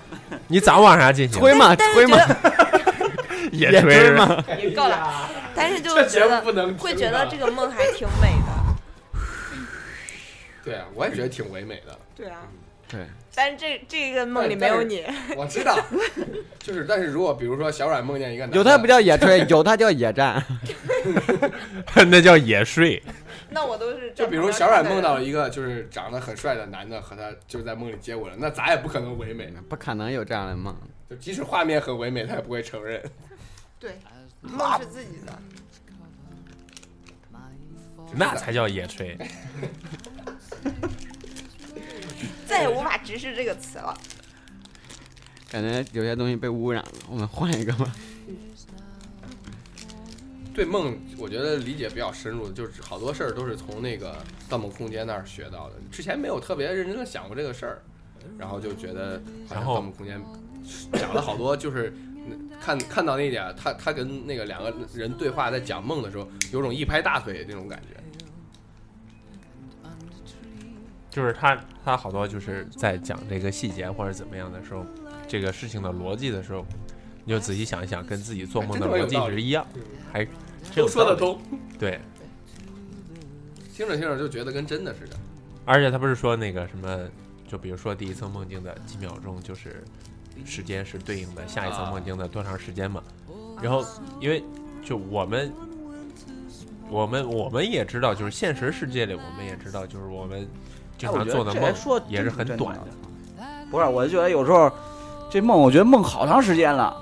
[0.47, 1.39] 你咋往下进行？
[1.39, 6.41] 推嘛推嘛觉，得野野炊炊嘛，也够了，但是就觉得
[6.77, 7.37] 会觉得这。
[7.37, 8.58] 个梦还挺美的。
[10.69, 11.97] 对啊，我也觉得挺唯美的。
[12.15, 12.47] 对啊，
[12.87, 15.03] 对，但是这这个梦里没有你。
[15.35, 15.75] 我知道，
[16.59, 20.45] 就是，但是如果比如说小阮梦见一个男的有他不叫野炊，有他叫野战。
[22.07, 23.01] 那叫野睡。
[23.49, 30.75] 那我都是就比如小阮梦到了一个就是长得很帅的男的和他就在梦里接吻了，那咱也不可能唯美，不可能有这样的梦。
[31.09, 33.01] 就即使画面很唯美，他也不会承认。
[33.79, 33.97] 对，
[34.41, 35.33] 梦是自己的。
[38.11, 39.15] 那才叫野炊。
[42.47, 43.97] 再也无法直视这个词了。
[45.51, 47.91] 感觉有些东西被污染了，我们换一个吧。
[50.53, 54.11] 对梦，我觉得理解比较深入的，就是好多事儿都是从那个
[54.49, 57.81] 《盗梦空间》那儿学到的，之前没有特别认真的想过这个事儿，
[58.37, 60.19] 然后就觉得好像《然后盗梦空间》
[60.99, 67.98] 讲了好多，就是嗯看看到那一点，他他跟那个两个人对话，在讲梦的时候，有种一拍大腿那种感觉。
[71.09, 74.85] 就是他他好多就是在讲这个细节或者怎么样的时候，
[75.27, 76.65] 这个事情的逻辑的时候，
[77.25, 79.65] 你就仔细想一想，跟自己做梦的逻辑是一样，
[80.11, 80.25] 还
[80.75, 81.15] 都说得。
[81.15, 81.39] 通，
[81.79, 81.99] 对，
[83.73, 85.17] 听着听着就觉得跟真的似的。
[85.65, 87.09] 而且他不是说那个什么，
[87.47, 89.83] 就比如说第一层梦境的几秒钟，就是
[90.45, 93.03] 时间是对应的下一层梦境的多长时间嘛？
[93.61, 93.85] 然后
[94.21, 94.43] 因为
[94.83, 95.51] 就我们。
[96.91, 100.47] 我们我们也知道，就是现实世界里，我们也知道，就是我们
[100.99, 103.47] 经常哎我觉得做的梦说也是很短的的。
[103.71, 104.69] 不是，我就觉得有时候
[105.31, 106.95] 这梦，我觉得梦好长时间了，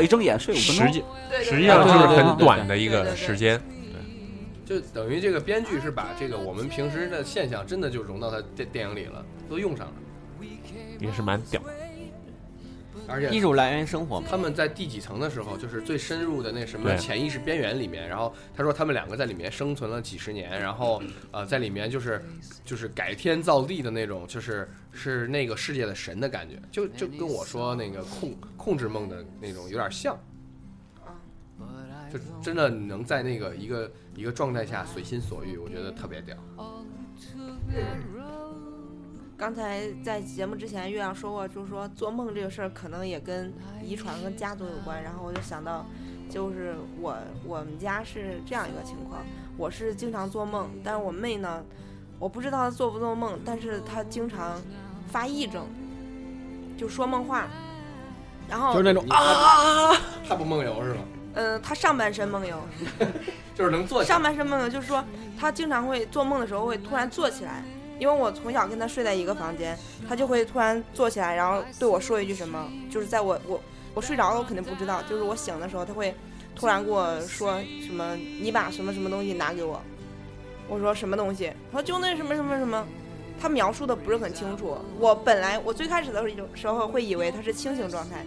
[0.00, 0.86] 一睁眼睡五分钟。
[0.86, 1.04] 实际
[1.42, 3.60] 实际上就是很短的一个时间。
[4.66, 9.92] 就等于这个编剧是把这个我们平时的现象真的就融到他电电影里了，都用上了。
[11.00, 11.60] 也是蛮屌。
[13.06, 14.26] 而且艺术来源于生活嘛。
[14.30, 22.24] 他们在第几层的时候，就是最深入的那什么潜意识边缘里面，然后他说他们两个在里面生存了几十年，然后呃在里面就是
[22.64, 30.18] 就是改天造地的那种，就是是那个世界的神的感觉，就就跟我说那个控控制梦的那种有点像，
[32.12, 36.36] 就真的能在那个一个一个状态下随心所欲，我觉得特别屌。
[39.40, 43.50] 刚才在节目之前，月亮说过，就是说做梦这个事儿可能也跟
[43.82, 45.02] 遗传跟家族有关。
[45.02, 45.86] 然后我就想到，
[46.28, 49.22] 就是我我们家是这样一个情况，
[49.56, 51.64] 我是经常做梦，但是我妹呢，
[52.18, 54.60] 我不知道她做不做梦，但是她经常
[55.08, 55.64] 发癔症，
[56.76, 57.48] 就说梦话，
[58.46, 59.96] 然后就是那种你啊，
[60.28, 61.00] 他不梦游是吗？
[61.32, 62.60] 嗯，她 上半身梦游，
[63.54, 65.02] 就是能坐起来上半身梦游就是说，
[65.38, 67.64] 她经常会做梦的时候会突然坐起来，
[68.00, 73.60] 因为我从小跟他睡在一个房间，他就会突然坐起来，然后对我说一句什么，就是在我我
[73.94, 76.12] 我睡着了，我肯定不知道，就是我醒的时候，他会
[76.56, 79.80] 突然跟我说什么，你把什么什么东西拿给我，
[80.66, 82.84] 我说什么东西，他说就那什么什么什么。
[83.42, 88.22] 他描述的不是很清楚，我本来我最开始的时候时候会以为他是清醒状态，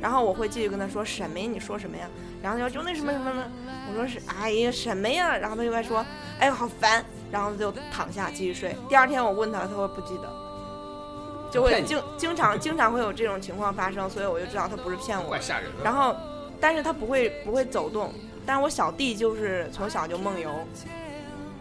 [0.00, 1.48] 然后我会继续跟他说什么呀？
[1.52, 2.08] 你说什么呀？
[2.40, 3.44] 然后他说就那什么什么什么，
[3.90, 5.36] 我说是哎呀什么呀？
[5.36, 6.06] 然后他就该说
[6.38, 8.76] 哎好烦，然后就躺下继续睡。
[8.88, 10.28] 第二天我问他，他说不记得，
[11.50, 15.40] 就会经经常经常会有这种情况发生，所以我就知道他不是骗我怪。
[15.40, 15.82] 吓人的。
[15.82, 16.14] 然后，
[16.60, 18.12] 但是他不会不会走动，
[18.44, 20.50] 但是我小弟就是从小就梦游，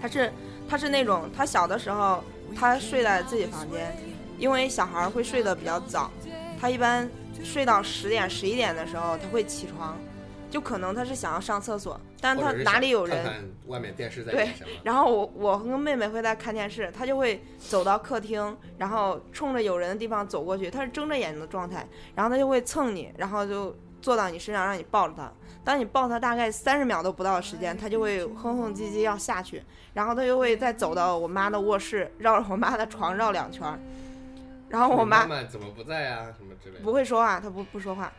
[0.02, 0.34] 他是
[0.70, 2.22] 他是那种他小的时候
[2.56, 3.96] 他睡在自己房间，
[4.38, 6.12] 因为小孩会睡得比较早，
[6.60, 7.10] 他一般
[7.44, 9.98] 睡到十点十一点的时候他会起床，
[10.52, 14.54] 就可能他是想要上厕所，但是他哪里有人，看看外面电视在对演？
[14.84, 25.32] 然后我我和妹妹会在看电视，他就会走到客厅，然后冲着有人的地方走过去，他是睁着眼睛的状态，然后他就会蹭你，然后就坐到你身上让你抱着他。
[25.64, 33.80] 当你抱他大概三十秒都不到的时间，他就会哼哼唧唧要下去，然后他就会再走到我妈的卧室，绕着我妈的床绕两圈儿，
[34.68, 36.34] 然后我妈怎么不在啊？
[36.38, 36.84] 什么之类的。
[36.84, 38.12] 不会说话，他不不说话。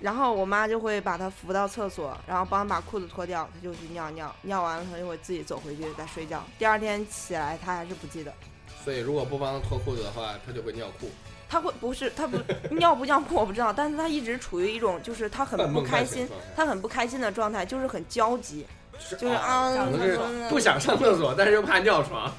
[0.00, 6.42] 然后我妈就会把他扶到厕所，然后帮她把裤子脱掉，他就去尿尿，尿完了他就会自己走回去再睡觉。
[6.58, 8.32] 第二天起来他还是不记得，
[8.84, 11.08] 所以如果不帮他脱裤子的话，他就会尿裤。
[11.48, 12.38] 他会不是他不
[12.74, 18.66] 尿不尿裤我不知道，但是他一直处于一种就是他很不开心，半醒状态她很不开心的状态，就是很焦急。
[19.18, 22.30] 就是啊啊可能是嗯不想上厕所，但是又怕尿床。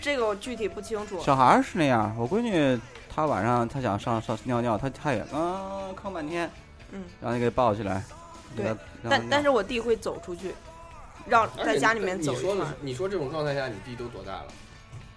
[0.00, 1.20] 这个我具体不清楚。
[1.22, 2.80] 小孩儿是那样，我闺女
[3.14, 6.50] 她晚上她想上上尿尿，她她也啊吭半天，
[6.92, 8.04] 嗯，然后你给抱起来，
[8.56, 10.54] 给她让她但但是我弟会走出去，
[11.26, 12.76] 绕在家里面走一圈儿说的，。
[12.80, 14.46] 你说这种状态下，你弟都多大了？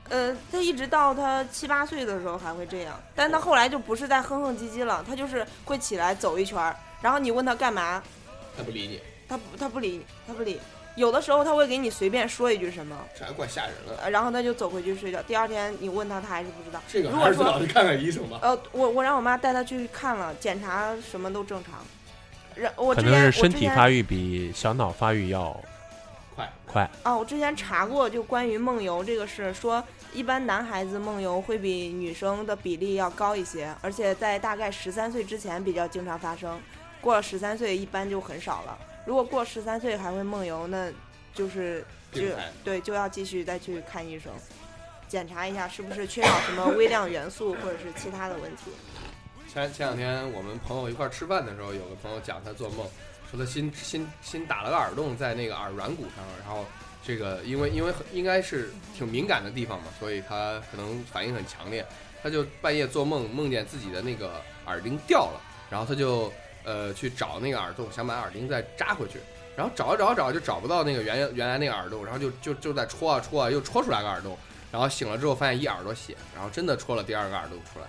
[0.10, 8.02] 呃，他一直到他七八岁的时候还会这样，但他后来就不是在哼哼唧唧了，他就是会起来走一圈儿，然后你问他干嘛，
[8.56, 10.60] 他不理你，他不他不理你，他不理。
[10.96, 14.00] 有的时候他会给你随便说一句什么，这还怪吓人了。
[14.02, 15.22] 呃然后他就走回去睡觉。
[15.24, 16.82] 第二天你问他，他还是不知道。
[16.88, 18.40] 这个还是最如果说去看看医生吧。
[18.42, 21.74] 呃，我我让我妈带他去看了，检查什么都正常。
[22.56, 25.60] 然我可之前能是身体发育育比小脑发育要
[26.34, 26.90] 快，快。
[27.04, 36.58] 啊，我之前查过，就关于梦游这个事，说一般男孩子梦游会比女生的比例要高一些，而且在大概十三岁之前比较经常发生，
[37.02, 38.78] 过了十三岁一般就很少了。
[39.06, 40.92] 如果过十三岁还会梦游，那
[41.34, 42.22] 就是就。
[42.64, 44.34] 对就要继续再去看医生，
[45.08, 48.72] 检查一下是不是缺少什么微量元素或者是其他的问题。
[49.54, 52.88] 前前两天我们朋友一块儿吃饭的时候，有个朋友讲他做梦，
[53.30, 56.66] 说他新新新打了个耳洞在那个耳软骨上，然后
[57.06, 61.86] 这个因为因为很应该是挺敏感的地方嘛，所以他可能反应很强烈，
[62.24, 66.34] 他就半夜做梦梦见自己的那个耳钉掉了，然后他就
[66.66, 69.20] 呃去找那个耳洞，想把耳钉再扎回去，
[69.56, 74.38] 然后找啊找啊找就找不到那个原原来那个耳洞，然后就就就在戳啊戳啊，又戳出来个耳洞，
[74.72, 77.86] 然后醒了之后发现一耳朵血，然后真的戳了第二个耳洞出来。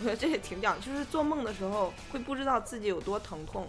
[0.00, 3.68] 我觉得这也挺屌，就是做梦的时候会不知道自己有多疼痛。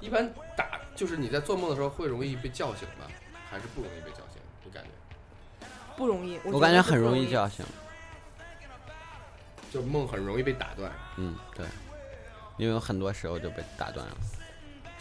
[0.00, 3.06] 一般打就是你在做梦的时候会容易被叫醒吗，
[3.50, 4.40] 还是不容易被叫醒？
[4.64, 5.66] 你感觉？
[5.96, 7.66] 不容易，我觉感觉很容易叫醒。
[9.70, 11.66] 就梦很容易被打断，嗯，对，
[12.56, 14.16] 因为有很多时候就被打断了，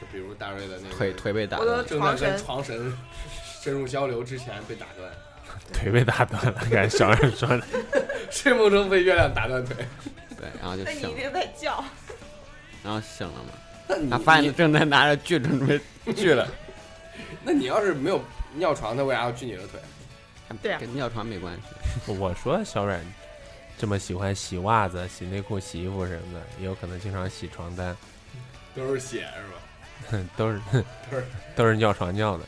[0.02, 2.18] 就比如大瑞的那个腿腿被打我的断了。
[2.18, 2.92] 正在跟床神
[3.62, 5.12] 深入交流之前被打断，
[5.72, 7.64] 腿被打断了，感觉小人说的。
[8.32, 9.76] 睡梦中被月亮打断腿。
[10.38, 11.84] 对，然后就那你一醒了，定在叫。
[12.84, 14.08] 然后醒了嘛。
[14.10, 15.80] 他发现正在拿着锯准备
[16.14, 16.48] 锯了，
[17.44, 18.22] 那你要是没有
[18.56, 19.80] 尿床，他为啥要锯你的腿？
[20.62, 22.12] 对啊跟尿床没关系。
[22.14, 23.00] 我说小阮
[23.78, 27.96] 这么喜欢洗袜子、洗内裤、洗衣服什么的，也有可能经常洗床单，
[28.76, 30.28] 都是血是吧？
[30.36, 30.62] 都是
[31.12, 32.46] 都是都是尿床尿的。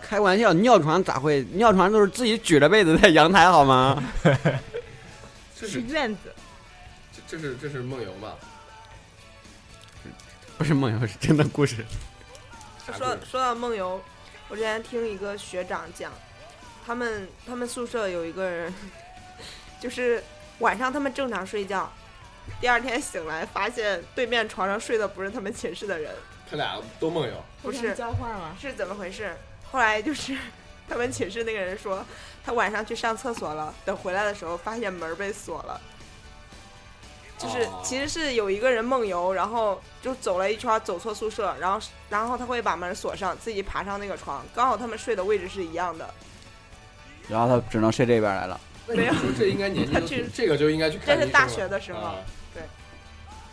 [0.00, 1.42] 开玩笑，尿床咋会？
[1.52, 4.02] 尿床都是自己举着被子在阳台好吗？
[4.22, 6.32] 这是是院子，
[7.28, 8.34] 这这是这是梦游吧？
[10.56, 11.84] 不是梦游，是真的故事。
[12.96, 14.00] 说说到梦游，
[14.48, 16.10] 我之前听一个学长讲，
[16.88, 18.74] 他们他们宿舍有一个人，
[19.78, 20.24] 就是
[20.60, 21.92] 晚上他们正常睡觉，
[22.62, 26.10] 第二天醒来发现对面床上睡的不是他们寝室的人，
[26.50, 28.56] 他俩都梦游，不是交换了。
[28.58, 29.36] 是怎么回事？
[29.70, 30.34] 后来就是
[30.88, 32.02] 他们寝室那个人说，
[32.42, 35.78] 他晚上去上厕所了，等回来的时候发现门被锁了。
[37.36, 46.14] 就是哦其实是有一个人梦游，然后就走了一圈，走错宿舍，然后然后他会把门锁上，自己爬上那个床，刚好他们睡的位置是一样的。
[47.28, 48.60] 然后他只能睡这边来了。
[48.88, 51.16] 没有那你说这应该年纪都他去这个就应该去看。
[51.18, 52.16] 这是大学的时候啊
[52.54, 52.62] 对。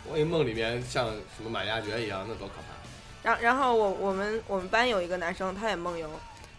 [0.08, 3.28] 我一梦里面像什么满亚爵一样，那多可怕！
[3.28, 6.08] 然然后我我们我们班有一个男生，他也梦游，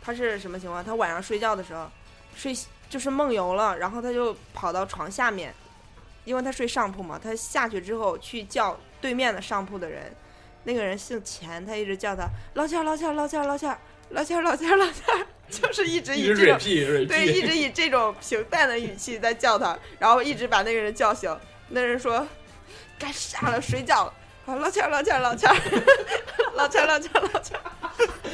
[0.01, 0.83] 他是什么情况？
[0.83, 1.89] 他晚上睡觉的时候
[2.35, 2.53] 睡
[2.89, 5.53] 就是梦游了，然后他就跑到床下面，
[6.25, 10.13] 因为他睡上铺嘛，他下去之后去叫对面的上铺的人，
[10.65, 13.77] 那个人姓钱，他一直叫他老钱儿老钱儿老钱儿老钱儿
[14.09, 16.57] 老钱儿老钱儿老钱儿， 就是一直以这种
[17.07, 21.35] 对，一直以这种平淡的语气在叫他，然后一直把那个人叫醒。
[21.69, 22.25] 那人说
[22.97, 24.13] ：“该傻了，睡觉了。”
[24.47, 25.55] 啊，老钱儿，老钱儿，老钱 儿，
[26.55, 27.61] 老钱儿，老钱儿，老钱儿，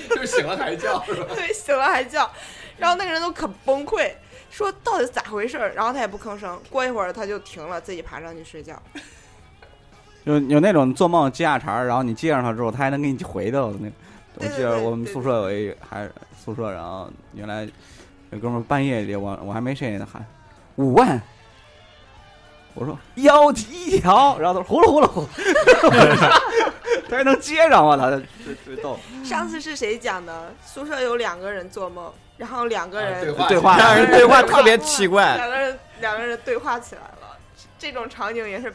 [0.10, 1.26] 就是醒了还叫是吧？
[1.34, 2.30] 对，醒了还叫。
[2.78, 4.12] 然后那个人都可崩溃，
[4.52, 5.74] 说到底咋回事儿？
[5.74, 6.62] 然后他也不吭声。
[6.70, 8.80] 过一会儿他就停了，自己爬上去睡觉。
[10.26, 13.90] 有有那种做梦接下茬儿，然后你接上他之后，他还能给你回的那。
[14.36, 16.10] 我记得我们宿舍有一还
[16.44, 17.68] 宿舍，然后原来
[18.32, 20.26] 有哥们半夜里我我还没睡呢，喊
[20.76, 21.22] 五万，
[22.74, 26.42] 我说腰一条，然后他说呼噜呼噜呼噜，
[27.10, 28.98] 他还能接上我，他最最逗。
[29.24, 30.52] 上次是谁讲的？
[30.66, 37.38] 宿舍有两个人做梦，然后两个人、啊对话对话两人对话特别奇怪，两个人两个人对话起来了。
[37.78, 38.74] 这种场景也是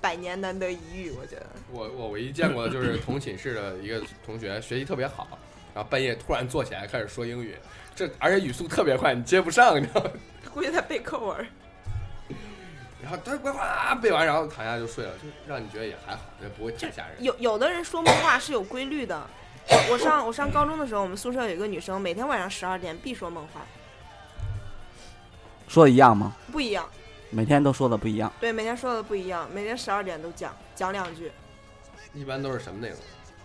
[0.00, 1.46] 百年难得一遇，我觉得。
[1.70, 5.26] 我我唯一见过的就是同寝室的一个同学，学习特别好，
[5.74, 7.56] 然后半夜突然坐起来开始说英语，
[7.94, 10.10] 这而且语速特别快，你接不上，你知道吗？
[10.52, 11.46] 估计在背课文。
[13.02, 13.58] 然后他呱呱
[14.02, 17.22] 背完，然后躺下就睡了，就让你觉得也还好，也不会太吓人。
[17.22, 19.24] 有有的人说梦话是有规律的。
[19.70, 23.60] 我我上我上高中的时候，我们宿舍有一个女生，每天晚上十二点必说梦话，
[25.68, 26.34] 说的一样吗？
[26.50, 26.88] 不一样。
[27.30, 28.32] 每天都说的不一样。
[28.40, 31.30] 对，每天说的不一样，每天十二点都讲讲两句，
[32.14, 32.98] 一般都是什么内容？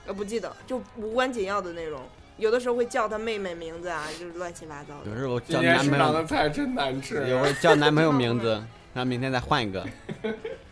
[0.08, 2.02] 呃，不记得，就无关紧要的内容。
[2.38, 5.10] 有的时候会叫她妹妹名字啊，就是乱七八糟的。
[5.12, 7.16] 有时候叫男朋友，菜真难吃。
[7.30, 8.52] 有时候叫男朋友名字，
[8.94, 9.86] 然后明天再换一个。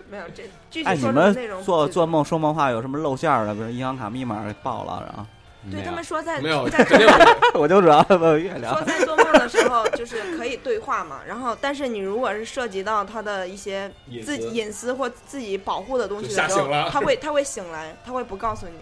[0.10, 3.54] 没有这具哎，体说什么内容们做做梦说梦话有什么露馅儿的？
[3.54, 5.26] 比如银行卡密码给报了，然后
[5.70, 7.08] 对他们说在没有，在 肯定。
[7.54, 8.84] 我就主要问月亮说。
[8.84, 18.74] 在做梦的时候就是可以对话嘛，然后但是你如果是涉及到他的一些隐自己私隐私或自己保护的东西的时候他会他会醒来，他会不告诉你，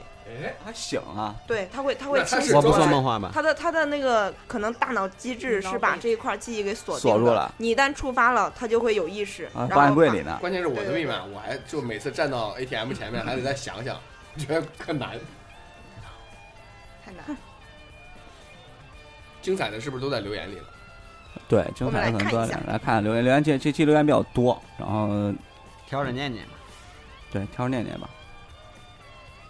[0.45, 1.35] 哎，还醒啊？
[1.45, 3.29] 对，他会他会那他是清醒我不过来说梦话吧？
[3.33, 10.37] 他的他的那个可能大脑机制是把这一块记忆给锁锁住了你一旦触发了，他就会有意识，啊，然后把保险柜里呢。
[10.39, 13.97] 关键是我的密码，我还就每次站到 ATM 前面还得再想想，
[14.37, 15.19] 觉得可难。
[17.09, 17.37] 太难。
[19.41, 20.65] 精彩的是不是都在留言里了？
[21.47, 22.61] 对，精彩的可能多来。
[22.67, 25.33] 来看留言，留言这这期留言比较多，然后
[25.87, 26.53] 挑着念念吧。
[27.31, 28.07] 对挑着念念吧。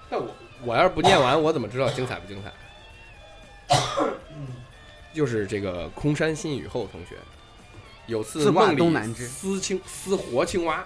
[0.09, 0.33] 那我
[0.63, 2.53] 我要是不念完，我怎么知道精彩不精彩？
[5.13, 7.17] 就是这个空山新雨后同学，
[8.05, 10.85] 有次梦里东南枝撕青撕活青蛙，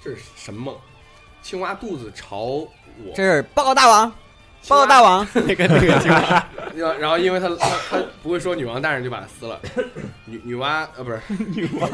[0.00, 0.78] 这是什么梦？
[1.44, 2.38] 青蛙肚子朝
[3.04, 4.10] 我，这是报告大王，
[4.66, 6.48] 报告大王， 那个那个青蛙，
[6.98, 9.60] 然后因为他他他不会说女王大人，就把它撕了。
[10.24, 11.86] 女女娲呃不是女娲，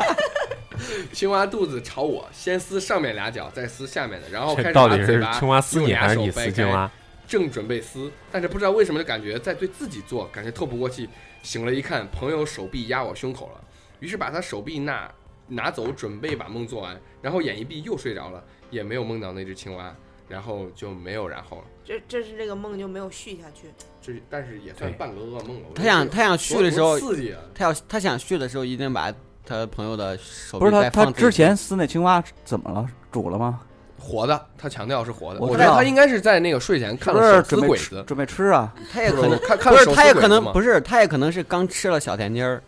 [1.12, 6.90] 青蛙肚子朝我，先撕上面俩脚，再撕下面的，然后开始到底是把嘴巴青蛙撕用俩你还是你手掰开撕青蛙？
[7.26, 11.08] 正准备撕，但是不知道为什么就感觉在对自己做，感觉透不过气。
[11.42, 13.60] 醒了一看，朋友手臂压我胸口了，
[13.98, 15.10] 于是把他手臂拿
[15.50, 19.94] 拿走，准备把梦做完，然后眼一闭又睡着了，也没有梦到那只青蛙。
[20.30, 21.64] 然后就没有然后了。
[21.84, 23.68] 这这是这个梦就没有续下去。
[24.00, 25.66] 这但是也算半个噩梦了。
[25.74, 27.40] 他想他想续的时候，刺激啊！
[27.52, 29.12] 他要他想续的时候，一定把
[29.44, 32.88] 他朋友的手不是他他之前撕那青蛙怎么了？
[33.10, 33.60] 煮了吗？
[33.98, 35.40] 活的，他强调是活的。
[35.40, 38.72] 我知道我觉得他应该是在那个睡前是不是看了手撕准备鬼子，准备吃啊？
[38.92, 42.62] 他也可能看看了手不是他也可能不是他也可能是刚吃了小甜丁儿，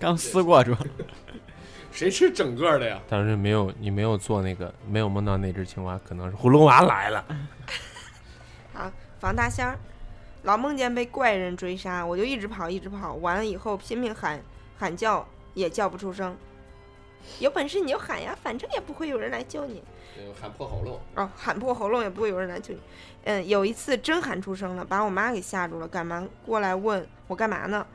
[0.00, 0.78] 刚撕过是吧？
[1.92, 2.98] 谁吃整个的呀？
[3.08, 7.24] 当时没有你没有做那个，没有梦到那只青蛙，可能是葫芦娃来了。
[8.72, 8.90] 好，
[9.20, 9.78] 房大仙儿，
[10.42, 14.40] 老梦见被怪人追杀，我就一直跑，一直跑，完了以后拼命喊
[14.78, 16.34] 喊叫，也叫不出声。
[17.38, 19.82] 有本事你就喊呀，反正也不会有人来救你。
[20.16, 22.80] 呃喊破喉咙，哦，喊破喉咙也不会有人来救你。
[23.24, 27.86] 嗯，有一次真喊出声了，把我妈给吓住了，赶忙过来问我干嘛呢？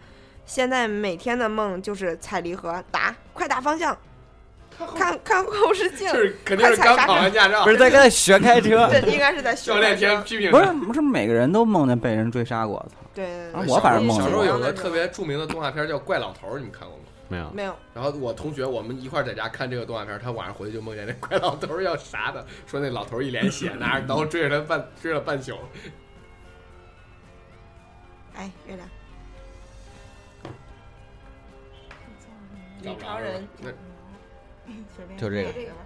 [0.48, 3.96] 现在每天的梦就是踩离合，打，快打方向，
[4.98, 6.16] 看看后视镜就。
[6.16, 10.58] 是肯定是刚考完驾照不，是在跟他学开车， 这应该是在学教练开车天批评他。
[10.58, 12.96] 不是不是每个人都梦见被人追杀过，操！
[13.14, 17.04] 对对对啊我反正梦见小时候有个特别著名的动画片叫《怪老头》，你们看过吗？
[17.28, 17.50] 没有。
[17.52, 25.58] 没有，然后我同学我们一块儿在家看这个动画片，他晚上回去就梦见那怪老头要杀他，说那老头一脸血，拿着刀追着他半追了半宿。
[28.36, 28.88] 哎，月亮，
[32.82, 33.70] 女超人那
[34.96, 35.78] 随便就这个这个吧。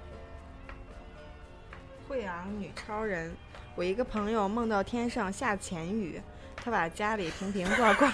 [2.07, 3.31] 惠阳女超人，
[3.75, 6.21] 我一个朋友梦到天上下钱雨，
[6.55, 8.11] 他把家里瓶瓶罐罐、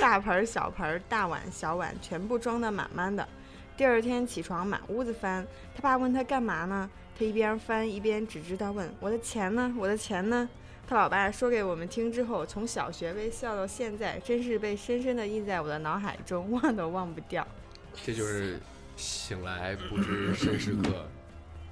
[0.00, 3.26] 大盆儿小盆儿、大碗小碗全部装得满满的。
[3.76, 6.88] 第二天起床满屋子翻，他爸问他干嘛呢？
[7.18, 9.74] 他一边翻一边只知道问：“我的钱呢？
[9.76, 10.48] 我的钱呢？”
[10.86, 17.46] 他老爸说给我们听之后，从小学被笑到现在，真是被深深的印在我的脑海中，忘都忘不掉。
[18.04, 18.58] 这就是
[18.96, 21.08] 醒来不知身是客，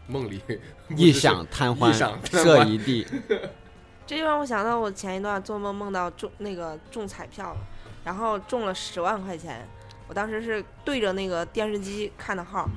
[0.06, 0.40] 梦里
[0.96, 3.06] 异想贪欢异想，天欢射一地。
[4.06, 7.60] 这就让我想到我前一段做梦梦到中那个中彩票了，
[8.04, 9.66] 然后中了十万块钱。
[10.08, 12.68] 我当时是对着那个电视机看的号，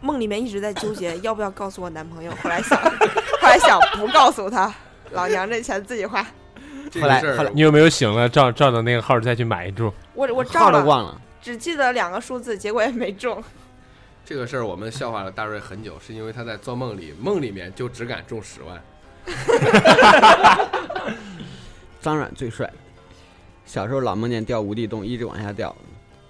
[0.00, 2.32] 梦里面一直在纠结 要不要告诉我男朋友。
[2.42, 2.76] 后来想，
[3.40, 4.74] 后来想不告诉他，
[5.12, 6.20] 老娘这钱自己花。
[7.00, 9.94] 后来后来你有没有醒了照照着那个号再去买一注？
[10.14, 13.42] 我我照了，都忘了，只记得两个数字， 结果也没中。
[14.24, 18.80] 这个事儿我们笑话了大瑞很久，是因为他在做梦里，梦里面就只敢中十万。
[22.00, 22.72] 张软最帅。
[23.66, 25.74] 小时候老梦见掉无底洞，一直往下掉。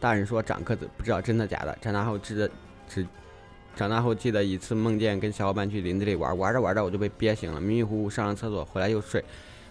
[0.01, 1.77] 大人说长个子，不知道真的假的。
[1.81, 2.51] 长大后记得
[2.89, 3.07] 只，
[3.77, 9.25] 长大后记得一次梦见跟小伙伴去林子里玩，玩着玩着我就被憋醒了，迷迷糊糊上了厕所，回来又睡。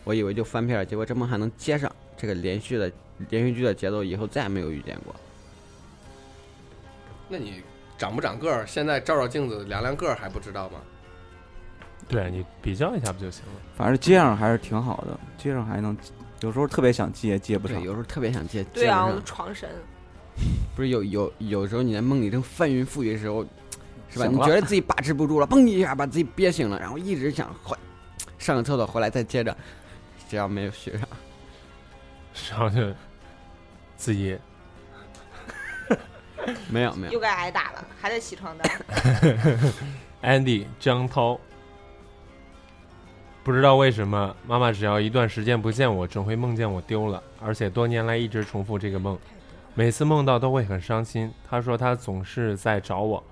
[0.04, 1.92] 我以为就翻篇了，结果这梦还能接上。
[2.18, 2.92] 这个连续的
[3.30, 5.16] 连续剧的节奏，以后再也没有遇见过。
[7.32, 7.64] 那你
[7.98, 8.68] 长不长个儿？
[8.68, 10.82] 现在照照镜子量量个儿还不知道吗？
[12.10, 13.52] 对你比较一下不就行了？
[13.76, 15.96] 反正接上还是挺好的，接上还能，
[16.42, 17.84] 有时候特别想接，接不对，上。
[17.84, 19.70] 有时候特别想接，对啊，不上的床神。
[20.76, 23.46] 不是有有有时候你在梦里正翻云覆雨的时候，
[24.10, 24.26] 是吧？
[24.26, 27.78] 醒了你觉得自己把持不住了，嘣一下把自己憋醒了，然后一直想回
[28.38, 29.56] 上个厕所回来再接着，
[30.28, 31.08] 只要没有学上，
[32.50, 32.94] 然后就
[33.96, 34.38] 自己
[36.70, 38.82] 没有没有又，该挨打了，还得起床单。
[40.22, 41.40] Andy 江涛，
[43.44, 49.18] 不知道为什么，妈妈只要一段时间不见我，总会梦见我丢了，而且多年来一直重复这个梦，
[49.74, 51.32] 每次梦到都会很伤心。
[51.50, 53.24] 她说她总是在找我，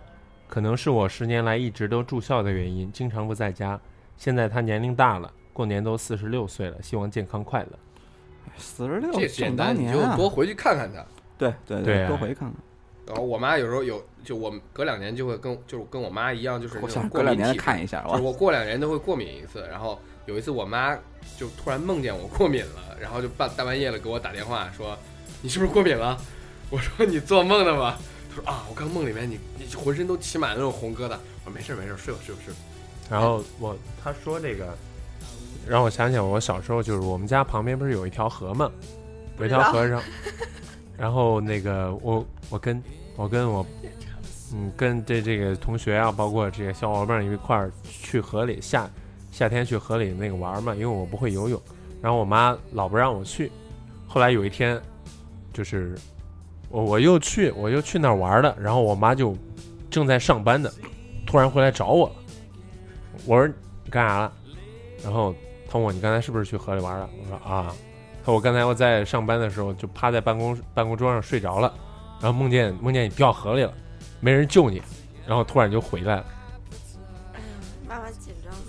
[0.48, 3.80] 可能是我十年来一直都住校的原因，经常不在家。
[4.18, 7.70] 现在她年龄大了，过年都四十六岁了，希望健康快乐。
[8.58, 9.92] 四十六这简单，你！
[9.94, 11.06] 就多回去看看他。
[11.38, 12.58] 对对对啊多回去看看。
[13.10, 20.96] 然后我妈有时候有，就我隔两年就会跟，就是跟我妈一样，就是那我想隔两年过敏体看一下，就是我我过两年都会过敏一次，然后有一次我妈
[21.36, 24.96] 就突然梦见我过敏了，然后就半大半夜了给我打电话说
[25.42, 26.16] 你是不是过敏了？
[26.70, 27.98] 我说你做梦呢吧？
[28.30, 31.18] 她说啊，我刚梦里面你你浑身都起满了那种红疙瘩。
[31.44, 32.60] 我说没事没事，睡吧睡吧睡吧。
[33.10, 34.78] 然后我她说这个，
[35.68, 38.72] 让我想起来我小时候就是我们家旁边不是有一条河吗？
[39.40, 40.00] 有一条河上，
[41.00, 42.84] 然后那个我我跟
[43.16, 43.66] 我跟我
[44.54, 48.90] 嗯跟这这个同学啊，包括这些小伙伴一块儿去河里夏
[49.32, 51.62] 夏天去河里那个玩嘛，因为我不会游泳，
[52.02, 53.50] 然后我妈老不让我去，
[54.08, 54.82] 后来有一天
[55.54, 55.98] 就是
[56.68, 59.34] 我我又去我又去那儿玩了，然后我妈就
[59.90, 60.70] 正在上班呢，
[61.26, 62.16] 突然回来找我了。
[63.26, 64.34] 我说你干啥了？
[65.02, 65.34] 然后
[65.70, 67.10] 他问我你刚才是不是去河里玩了？
[67.22, 67.74] 我说啊。
[68.32, 71.74] 我刚才我在上班的时候就趴在办公办公桌上睡着了，
[72.22, 73.74] 然后梦见梦见你掉河里了，
[74.20, 74.82] 没人救你，
[75.26, 76.26] 然后突然就回来了。
[77.88, 78.60] 妈妈紧张死。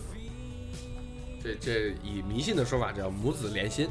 [1.43, 3.89] 这这以迷信的说法叫母子连心。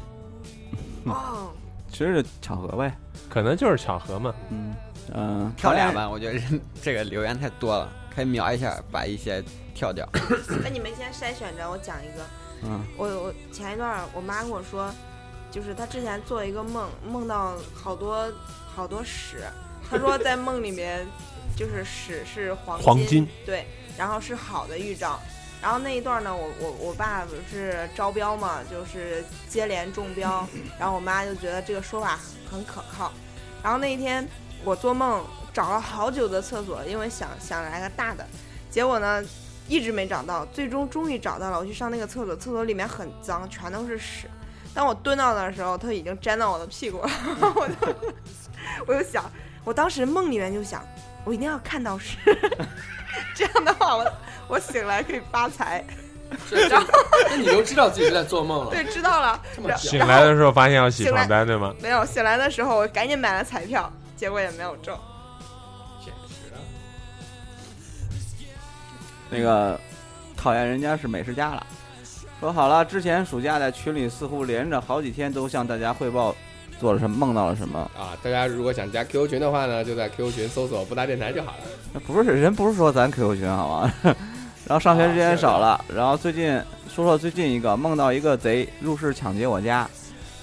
[1.06, 1.50] 哦，
[1.88, 2.96] 其实是巧合呗。
[3.28, 4.34] 可能就是巧合嘛。
[4.50, 4.74] 嗯
[5.12, 9.42] 嗯，跳俩吧，我觉得人这个留言太多了，可以瞄一下，把一些
[9.74, 10.08] 跳掉。
[10.62, 12.24] 那你们先筛选着，我讲一个。
[12.62, 14.92] 嗯，我我前一段我妈跟我说，
[15.50, 18.30] 就是他之前做一个梦，梦到好多
[18.74, 19.42] 好多屎。
[19.88, 21.06] 他说在梦里面，
[21.56, 23.66] 就是屎是黄金，黄金对，
[23.98, 25.18] 然后是好的预兆。
[25.60, 30.46] 然后那一段儿呢，我我我爸不是招标嘛，就是接连中标，
[30.78, 32.18] 然后我妈就觉得这个说法
[32.50, 33.12] 很可靠。
[33.62, 34.26] 然后那一天
[34.64, 35.22] 我做梦
[35.52, 38.26] 找了好久的厕所，因为想想来个大的，
[38.70, 39.22] 结果呢
[39.68, 41.58] 一直没找到，最终终于找到了。
[41.58, 44.30] 我去上那个厕所，厕所里面很脏，全都是屎。
[44.74, 47.10] 当我蹲到那的时候，它已经粘到我的屁股了。
[47.54, 47.74] 我就
[48.86, 49.30] 我就想，
[49.64, 50.84] 我当时梦里面就想，
[51.24, 52.16] 我一定要看到是，
[53.34, 54.12] 这样的话我
[54.48, 55.84] 我醒来可以发财。
[57.28, 59.42] 那你都知道自己是在做梦了，对，知道了。
[59.52, 61.74] 这么醒来的时候发现要洗床单，对吗？
[61.82, 64.96] 没有醒来的时候，我赶紧买了彩票，结果也没有中。
[66.04, 66.60] 简直了！
[69.28, 69.76] 那个
[70.36, 71.66] 讨厌人家是美食家了，
[72.40, 76.34] 说好了，之前暑假在群里似乎连着好几天都向大家汇报
[76.80, 77.78] 做了什么，梦到了什么。
[77.94, 81.58] 啊，大家如果想加 QQ 群的话呢，就在 QQ 群搜索“不搭电台”就好了。
[81.92, 83.92] 那不是人，不是说咱 QQ 群好吗？
[84.66, 89.86] 然后上学时间少了，然后最近说说最近一个梦到一个贼入室抢劫我家，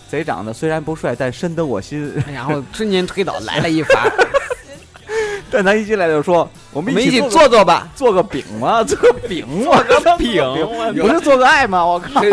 [0.07, 2.13] 贼长得虽然不帅，但深得我心。
[2.31, 4.07] 然后瞬间推倒来了一发，
[5.51, 6.39] 但他一进来就说
[6.71, 7.87] ：“我我们一起们一起做做做吧。
[7.95, 8.83] 做个饼嘛？
[8.85, 10.43] 做个饼，我个饼，
[11.01, 11.85] 不是做个爱吗？
[11.85, 12.21] 我靠！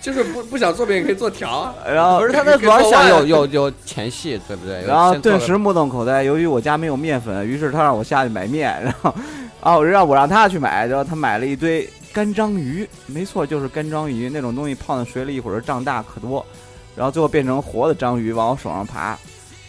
[0.00, 1.74] 就是不不想做饼，可以做条。
[1.86, 4.82] 然后不是他那主要想有有有前戏，对不对？
[4.86, 6.22] 然后顿时目瞪口呆。
[6.22, 9.14] 由于我家没有面粉，于是他让我下去买面，然后
[9.60, 16.44] 啊，我让我让他去买，然后他买了一堆干章鱼，没错，就是干章鱼那种东西，泡在水里一会儿胀大可多，
[16.96, 19.18] 然后最后变成活的章鱼往我手上爬，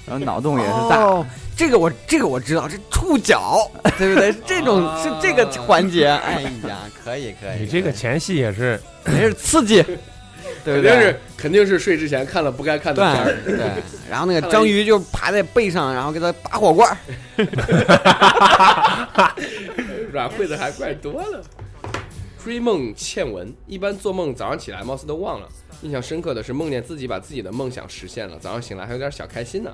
[0.06, 0.98] 然后脑洞也是大。
[1.00, 1.26] 哦，
[1.56, 4.34] 这个我这个我知道，这触角， 对不对？
[4.46, 6.08] 这种啊是这个环节。
[6.26, 9.82] 哎呀，可以可以，你这个前戏也是 没是刺激，
[10.64, 10.90] 对不对？
[10.90, 13.36] 肯定是肯定是睡之前看了不该看的片儿。
[14.10, 16.98] 然后那个章鱼就爬在背上，然后给他拔火罐儿。
[20.12, 21.42] 软会的还怪多了。
[22.44, 25.48] 追梦倩文，一般做梦早上起来貌似都忘了。
[25.84, 29.72] 印象深刻的是梦见自己把自己的梦想实现了，早上醒来还有点小开心呢。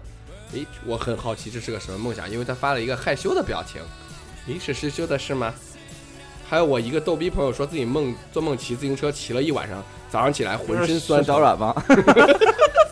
[0.53, 3.82] 诶，我很好奇这是个什么梦想，因为他发了一个害羞的表情。
[4.47, 5.53] 诶，是失羞的事吗？
[6.49, 11.39] 还有我一个逗逼朋友说自己梦做梦骑自行车骑了一晚上，早上起来浑身酸脚。
[11.39, 11.74] 软吗？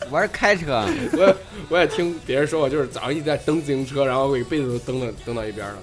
[0.10, 0.86] 玩开车，
[1.18, 1.36] 我也
[1.70, 5.78] 我也听别人说过，就是早上一直在蹬自行车，然后给被子都蹬到蹬到一边了。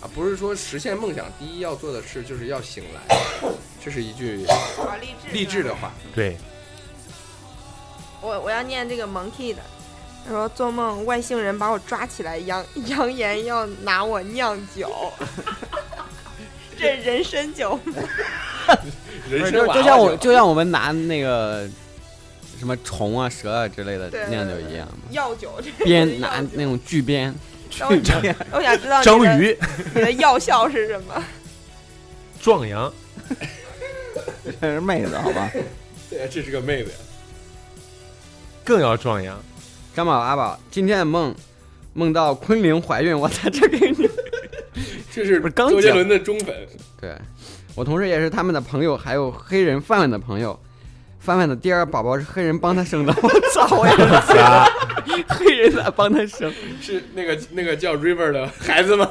[0.00, 3.16] 啊，不是说实现梦想，第一要做的事就是要醒来，
[3.84, 5.92] 这是一句好励志，励志的话。
[6.14, 6.36] 对，
[8.22, 9.60] 我我要念这个 monkey 的，
[10.26, 14.90] 他说做梦外星人把我抓起来，扬 扬言要拿我酿酒，
[16.78, 17.94] 这人参酒吗，
[19.30, 21.68] 人生不是就就像我就就像我们拿那个
[22.58, 27.34] 什么虫啊、蛇啊之类的酿酒一样嘛，药酒，这是鞭拿那种巨鞭，
[27.78, 27.94] 然 后
[28.52, 29.56] 我想知道 章鱼
[29.94, 31.24] 你的药效是什么？
[32.40, 32.92] 壮阳，
[34.60, 35.50] 这是妹子，好吧？
[36.10, 36.96] 对，这是个妹子呀。
[38.64, 39.38] 更要壮阳。
[39.94, 41.34] 张宝阿宝今天的梦
[41.94, 44.08] 梦到昆凌怀孕，我在这给你。
[45.12, 46.54] 这是不是刚周杰伦的忠粉，
[47.00, 47.14] 对，
[47.74, 50.58] 我同事也是他们的朋友，还有黑人范范的朋友。
[51.20, 53.78] 范范的第二个宝宝是黑人帮他生的， 我操！
[53.78, 54.02] 我也是
[54.38, 54.66] 啊，
[55.28, 56.50] 黑人咋帮他生？
[56.80, 59.08] 是那个那个叫 River 的孩子吗？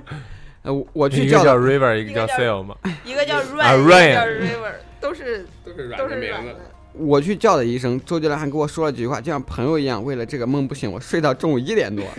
[0.62, 2.76] 呃，我我去叫 River，一个叫一个叫 Sail 吗。
[3.04, 6.54] 一个叫啊 Ryan，一个叫 River，都是都是软都的名字。
[6.94, 10.02] 我去叫的医生，周杰伦还跟我说了几句话，就像朋友一样。
[10.04, 12.04] 为了这个梦不醒，我睡到中午一点多。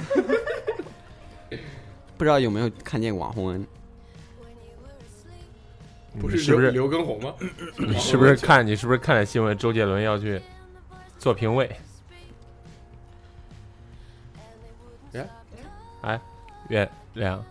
[2.18, 3.66] 不知道有没有看见网红恩？
[6.20, 7.34] 不是刘是不是刘畊宏吗？
[7.78, 9.58] 你是不是看你是不是看了新闻？
[9.58, 10.42] 周杰伦要去
[11.18, 11.70] 做评委？
[15.14, 15.30] 哎
[16.02, 16.20] 哎，
[16.68, 17.42] 月亮，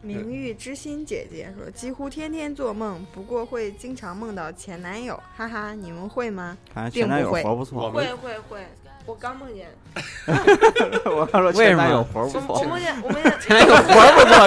[0.00, 6.56] 明玉知心姐姐说，几乎天天做梦，不过会经常梦到前男友，哈哈，你们会吗？
[6.72, 7.90] 看来前男友并不会活不错。
[7.90, 8.66] 会会会，
[9.06, 9.68] 我刚梦见，
[11.06, 12.42] 我刚说为什么前男友活不错。
[12.48, 14.46] 我我梦见我梦见前男友活儿不错，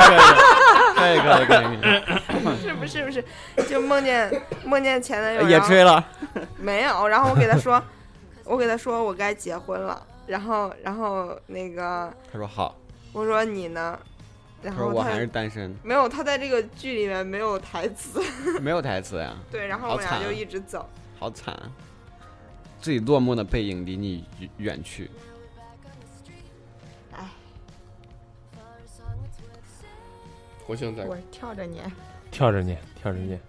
[0.95, 3.24] 可以，可以，可以，可以， 是不是不是，
[3.70, 4.30] 就梦见
[4.66, 6.05] 梦见前男友，也然后吹了。
[6.57, 7.82] 没有，然后我给他说，
[8.43, 12.76] 我给他说我该结婚了，然后然后那个他说好，
[13.14, 13.97] 我说你呢，
[14.62, 18.22] 然后他他说我还是单身，没有，他在这个剧里面没有台词，
[18.60, 20.88] 没有台词呀，对，然后我们俩就一直走。
[21.18, 21.64] 好惨啊！
[22.82, 24.24] 自己落寞的背影离你
[24.58, 25.12] 远去，
[30.66, 31.92] 国庆在我跳着念，
[32.32, 33.40] 跳着念，跳着念。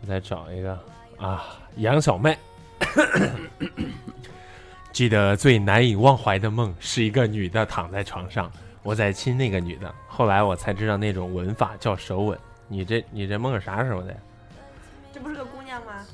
[0.00, 0.78] 我再找一个
[1.18, 2.38] 啊，杨小妹。
[4.92, 8.50] 记得最难以忘怀的梦是一个女的躺在床上，
[8.82, 9.94] 我在亲那个女的。
[10.06, 12.38] 后来我才知道那种吻法叫手吻。
[12.68, 14.18] 你这你这梦是啥时候的呀？
[15.12, 15.59] 这不是个？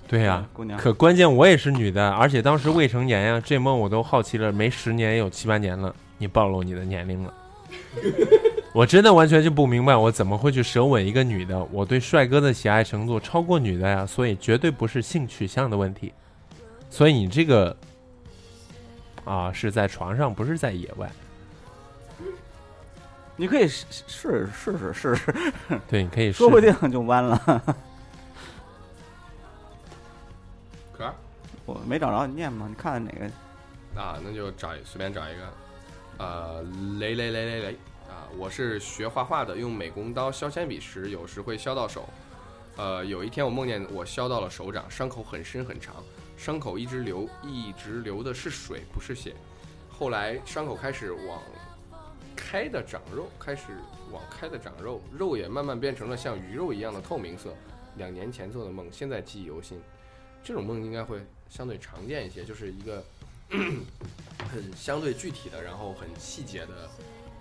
[0.08, 5.94] 对呀、姑娘，可关键我也是女的，而且当时未成年呀，这梦我都好奇了，没十年也有七八年了。
[6.18, 7.34] 你暴露你的年龄了，
[8.72, 11.62] 我真的完全就不明白，我怎么会去舌吻一个女的？
[11.70, 16.12] 我对帅哥的喜爱程度超过女的呀，所以绝对不是性取向的问题。
[16.88, 17.76] 所以你这个
[19.24, 21.10] 啊是在床上，不是在野外。
[23.36, 25.34] 你可以试试试试试试，
[25.86, 27.76] 对，你可以试说不定就弯了。
[31.66, 32.66] 我没找着，你念吗？
[32.68, 34.00] 你看看哪个？
[34.00, 35.52] 啊，那就找随便找一个，
[36.18, 36.62] 呃，
[37.00, 37.76] 雷雷雷雷雷
[38.08, 38.30] 啊！
[38.38, 42.08] 我是学画画的，用美工刀削铅笔时，有时会削到手。
[42.76, 45.96] 呃，有一天我梦见我削到了手掌，伤口很深很长，
[46.36, 49.34] 伤口一直流，一直流的是水，不是血。
[49.90, 51.42] 后来伤口开始往
[52.36, 53.72] 开的长肉，开始
[54.12, 57.52] 往开的长肉，肉也慢慢变成了像鱼肉一样的透明色。
[57.96, 59.80] 两年前做的梦，现在记忆犹新。
[60.44, 61.18] 这种梦应该会
[61.50, 63.04] 相对常见一些，就是一个
[64.50, 66.88] 很相对具体的，然后很细节的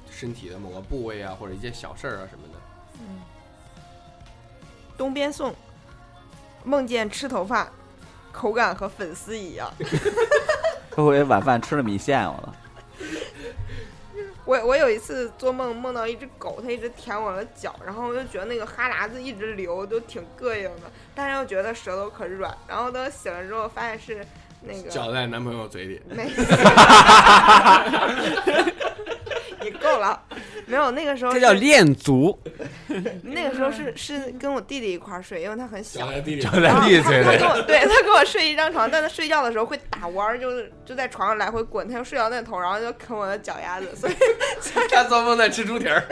[0.10, 2.60] 身体的某个部位啊，或者一件小事儿啊什么的。
[4.98, 5.54] 东边颂，
[6.64, 7.70] 梦见吃头发，
[8.32, 9.70] 口感和粉丝一样。
[10.92, 12.26] 会不会晚饭吃了米线？
[12.26, 12.56] 我了，
[14.46, 24.26] 我我有一次做梦梦到一只狗，它一直舔我的脚，然后我就觉得那个哈喇子一直流，都挺膈应的，但是又觉得舌头可软，然后等醒了之后发现是
[24.62, 26.30] 那个脚在男朋友嘴里，没
[29.62, 30.22] 你够了，
[30.66, 32.38] 没有那个时候这叫是恋足。
[33.24, 36.12] 那个时候是是跟我弟弟一块儿睡，因为他很小搅。
[36.12, 37.50] 在地里搅，在地嘴里他跟。
[37.50, 44.14] 我对他跟我睡一张床，但他睡觉的时候会打弯儿，就是就在床上来回滚，他就睡到那头，然后就啃我的脚丫子，所以
[44.92, 46.04] 他做梦在吃猪蹄儿。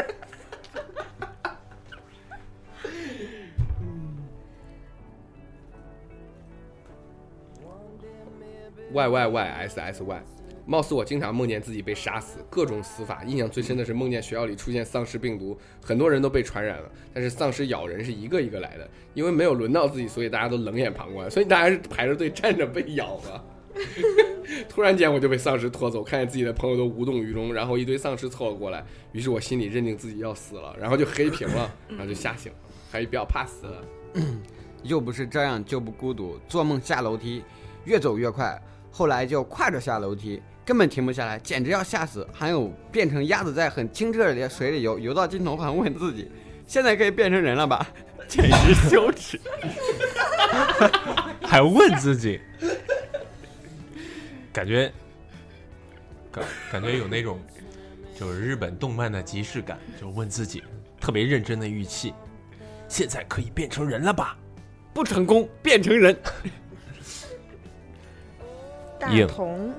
[8.91, 10.23] Y Y Y S S Y，
[10.65, 13.23] 貌似我经常梦见自己被杀死，各种死法。
[13.23, 23.43] 印象最深的是梦见学校里出现丧尸病毒，很多人都被传染了，但是丧尸咬人是一个一个来的，因为没有轮到自己，所以大家都冷眼旁观，所以大家是排着队站着被咬啊。
[24.69, 32.57] 突然间我就被丧尸拖走，看见自己的朋友都无动于衷，然后一堆丧尸凑了过来，于是我心里认定自己要死了，然后就黑屏了， 然后就吓醒了，
[32.91, 34.23] 还是比较怕死的。
[34.83, 36.37] 又不是这样就不孤独。
[36.47, 37.41] 做梦下楼梯，
[37.85, 38.61] 越走越快，
[38.91, 42.27] 后来就跨着下楼梯，根本停不下来，简直要吓死。
[42.33, 46.31] 还有变成鸭子在很清澈的水里游，游到尽头还问自己，
[46.67, 47.85] 现在可以变成人了吧？
[48.27, 49.39] 简直羞耻。
[51.43, 52.39] 还问自己，
[54.51, 54.91] 感觉
[56.31, 57.39] 感感觉有那种
[58.17, 60.63] 就是日本动漫的即视感，就问自己
[60.99, 62.13] 特别认真的语气，
[62.87, 64.37] 现在可以变成人了吧？
[64.93, 66.17] 不成功变成人，
[68.99, 69.73] 大硬同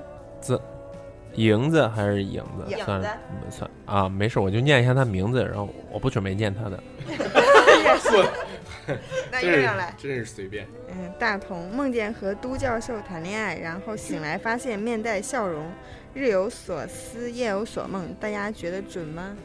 [1.35, 2.71] 影子还是影子？
[2.71, 6.83] 影子算了嗯算啊，没事，我就念一下他名字，然后我不准备念他的。
[9.31, 10.67] 那真是月亮来，真是随便。
[10.89, 15.65] 嗯，大同梦见和都教授谈恋爱，然后醒来发现面带笑容，
[16.13, 18.13] 日有所思，夜有所梦。
[18.19, 19.35] 大家觉得准吗？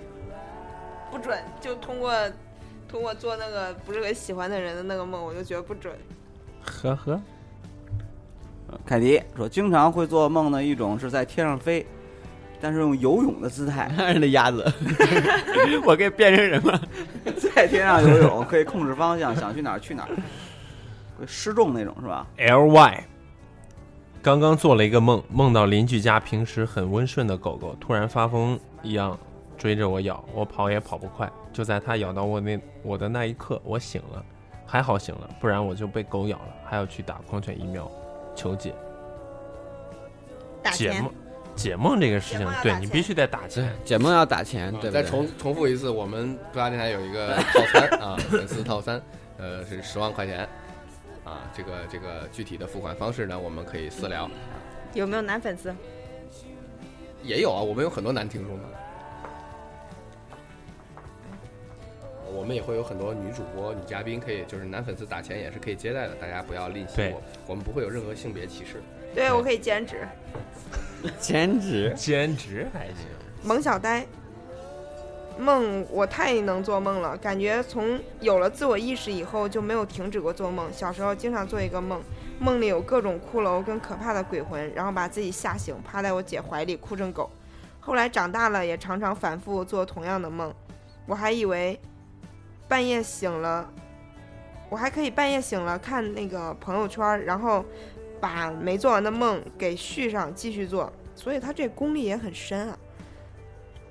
[1.10, 2.12] 不准，就通过
[2.86, 5.92] 通过做那个不是很喜欢的人的那个梦，我就觉得不准。
[6.62, 7.20] 呵呵，
[8.84, 11.86] 凯迪说，经常会做梦的一种是在天上飞，
[12.60, 14.64] 但是用游泳的姿态那 是那鸭子，
[15.86, 16.78] 我可以变成人吗？
[17.54, 20.08] 在天上游泳，可以控制方向，想去哪儿去哪儿，
[21.18, 23.04] 会失重那种是吧？L Y，
[24.22, 29.18] 刚刚做了一个梦，梦到邻居家平时很温顺的狗狗突然发疯一样
[29.56, 31.30] 追着我咬，我跑也跑不快。
[31.52, 34.24] 就在它咬到我那我的那一刻，我醒了，
[34.64, 37.90] 还好醒了，不然我就被狗咬了，还要去打狂犬疫苗。
[38.34, 38.74] 求解
[40.62, 41.12] 打解梦，
[41.56, 43.72] 解梦这个事情对你必须得打钱。
[43.84, 44.90] 解梦要打钱，对不对？
[44.90, 49.00] 再重重复一次，我们不拉电台有一个套餐啊，粉丝套餐，
[49.38, 50.48] 呃，是十万块钱
[51.24, 51.50] 啊。
[51.54, 54.30] 这个这个具体的付款方式呢，我们可以私聊。
[54.94, 55.74] 有没有男粉丝？
[57.22, 58.64] 也有啊，我们有很多男听众的。
[62.32, 68.82] 我们也会有很多女主播、女嘉宾，可以就是男粉丝打钱也是可以接待的，大家不要吝惜我，我们不会有任何性别歧视。
[69.14, 70.06] 对我可以兼职。
[71.18, 72.96] 兼职兼职还行。
[73.42, 74.06] 萌小呆，
[75.38, 80.70] 梦我太能做梦了，感觉从有了自我意识以后就没有停止过做梦。
[80.72, 82.02] 小时候经常做一个梦，
[82.38, 87.30] 梦里有各种骷髅跟可怕的鬼魂，然后把自己吓醒，趴在我姐怀里哭成狗。
[87.80, 90.52] 后来长大了，也常常反复做同样的梦，
[91.06, 91.80] 我还以为
[92.70, 93.68] 半夜醒了，
[94.68, 97.64] 我还可以半夜醒了看那个朋友圈，然后
[98.20, 102.78] 把没做完的梦给续上继续做，所以他这功力也很深啊。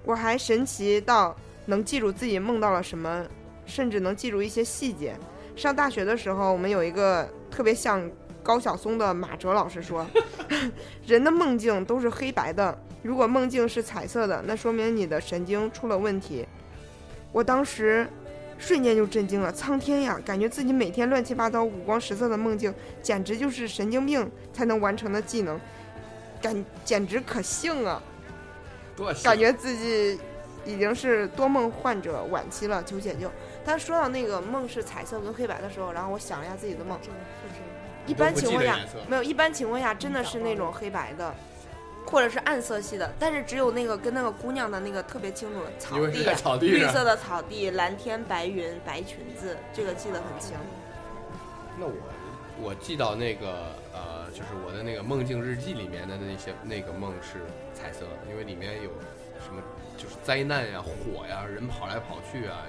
[0.05, 3.27] 我还神奇到能记住自己梦到了什么，
[3.65, 5.13] 甚至能记住一些细节。
[5.57, 8.09] 上大学的时候，我们有一个特别像
[8.41, 10.07] 高晓松的马哲老师说，
[11.05, 16.47] 人的梦境都是黑白的，如果梦境是彩色的，那说明你的神经出了问题。
[17.33, 18.07] 我当时
[18.59, 20.19] 瞬间就震惊了，苍天呀！
[20.23, 25.59] 感觉自己每天乱七八糟、五光十色的梦境，简直就是神经病才能完成的技能，
[26.41, 28.03] 感简直可幸啊！
[28.97, 30.19] 多感觉自己
[30.65, 33.31] 已经是多梦患者晚期了，求解救。
[33.65, 36.99] 他说到那个梦是彩色跟黑白的时候，然后我想了一下自己的梦，
[38.05, 41.33] 一般情况下没有，一般情况下真的是那种黑白的，
[42.09, 46.67] 或者是暗色系的，但是只有那个跟那个姑娘的那个特别清楚，草因为是地草地。
[46.67, 50.55] 绿色的草地，蓝天白云白裙子，这个记得很清。
[51.77, 51.93] 那我
[52.59, 57.39] 我记到那个呃，就是我的那个梦境日记里面的那些那个梦是
[57.73, 58.89] 彩色的，因为里面有
[59.45, 59.61] 什么
[59.95, 62.65] 就是灾难呀、火呀、人跑来跑去啊，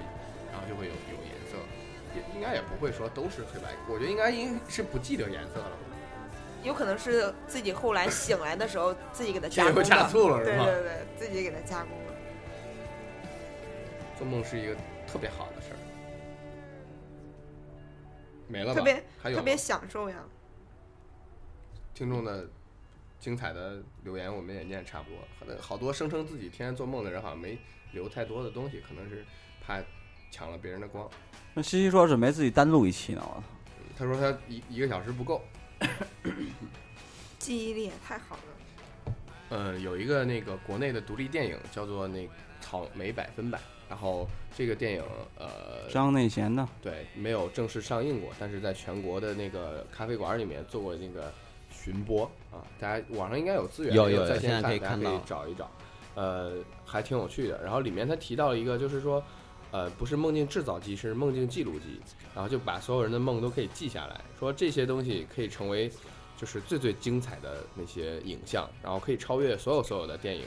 [0.52, 1.56] 然后就会有有颜色，
[2.14, 5.72] 也应该也不会说都是黑白，我觉得应该应是不记得颜色了，
[6.62, 10.64] 有可能是自己后来醒来的时候自己给它加工的，加醋了是吧？
[10.64, 12.14] 对对对，自己给它加工的。
[14.18, 14.74] 做梦是一个
[15.06, 15.78] 特别好的事儿，
[18.48, 18.74] 没了吧？
[18.74, 20.16] 特别还有特别享受呀。
[21.94, 22.46] 听众的
[23.18, 27.58] 精彩的留言我们也念差不多，可能好多声称自己天天做梦的人好像没
[27.92, 29.24] 留太多的东西，可能是
[29.66, 29.82] 怕
[30.30, 31.08] 抢了别人的光。
[31.54, 33.42] 那西西说准备自己单录一期呢，我操！
[33.98, 35.42] 他说他一一个小时不够，
[37.38, 39.14] 记忆力也太好了。
[39.48, 43.58] 呃，有一个那个国内的独立电影叫做那个《草莓百分百》，
[43.88, 45.02] 然后这个电影
[45.36, 51.32] 呃，张内贤的，对，没有正式上映过，但是在全国的那个咖啡馆里面做过那个
[51.72, 55.68] 巡播啊，大家网上应该有资源，有有有在线看可以大家可以看到找一找，
[56.14, 56.52] 呃，
[56.84, 57.60] 还挺有趣的。
[57.64, 59.20] 然后里面他提到了一个，就是说，
[59.72, 62.00] 呃，不是梦境制造机，是梦境记录机，
[62.34, 65.90] 然后就把所有人的梦都可以记下来，说这些东西可以成为
[66.36, 70.44] 就是最最精彩的那些影像，然后可以超越所有所有的电影，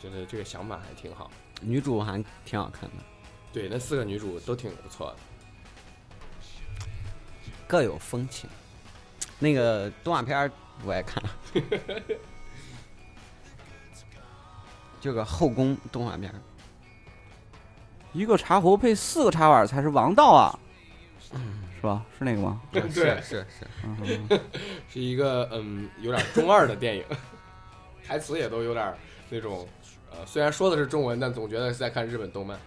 [0.00, 1.30] 觉得这个想法还挺好。
[1.60, 3.04] 女主还挺好看的，
[3.52, 5.16] 对，那四个女主都挺不错的。
[7.66, 8.48] 各有风情。
[9.38, 10.50] 那个动画片
[10.84, 11.30] 我也看了，
[15.00, 16.38] 就个后宫动画片儿，
[18.12, 20.58] 一个茶壶配四个茶碗才是王道啊，
[21.76, 22.04] 是吧？
[22.18, 22.60] 是那个吗？
[22.72, 23.46] 对是是是，
[23.84, 24.40] 嗯，
[24.88, 27.04] 是一个嗯有点中二的电影，
[28.06, 28.94] 台词也都有点
[29.28, 29.66] 那种
[30.10, 32.58] 呃，虽然说的是中文，但总觉得是在看日本动漫。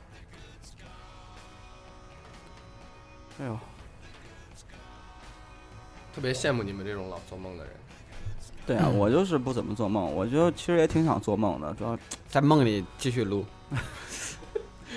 [3.39, 3.59] 哎呦，
[6.15, 7.73] 特别羡慕你们这种老做梦的人。
[8.65, 13.45] 对啊，我就是不怎么做梦，我就其实也挺想做梦的，主要在梦里继续录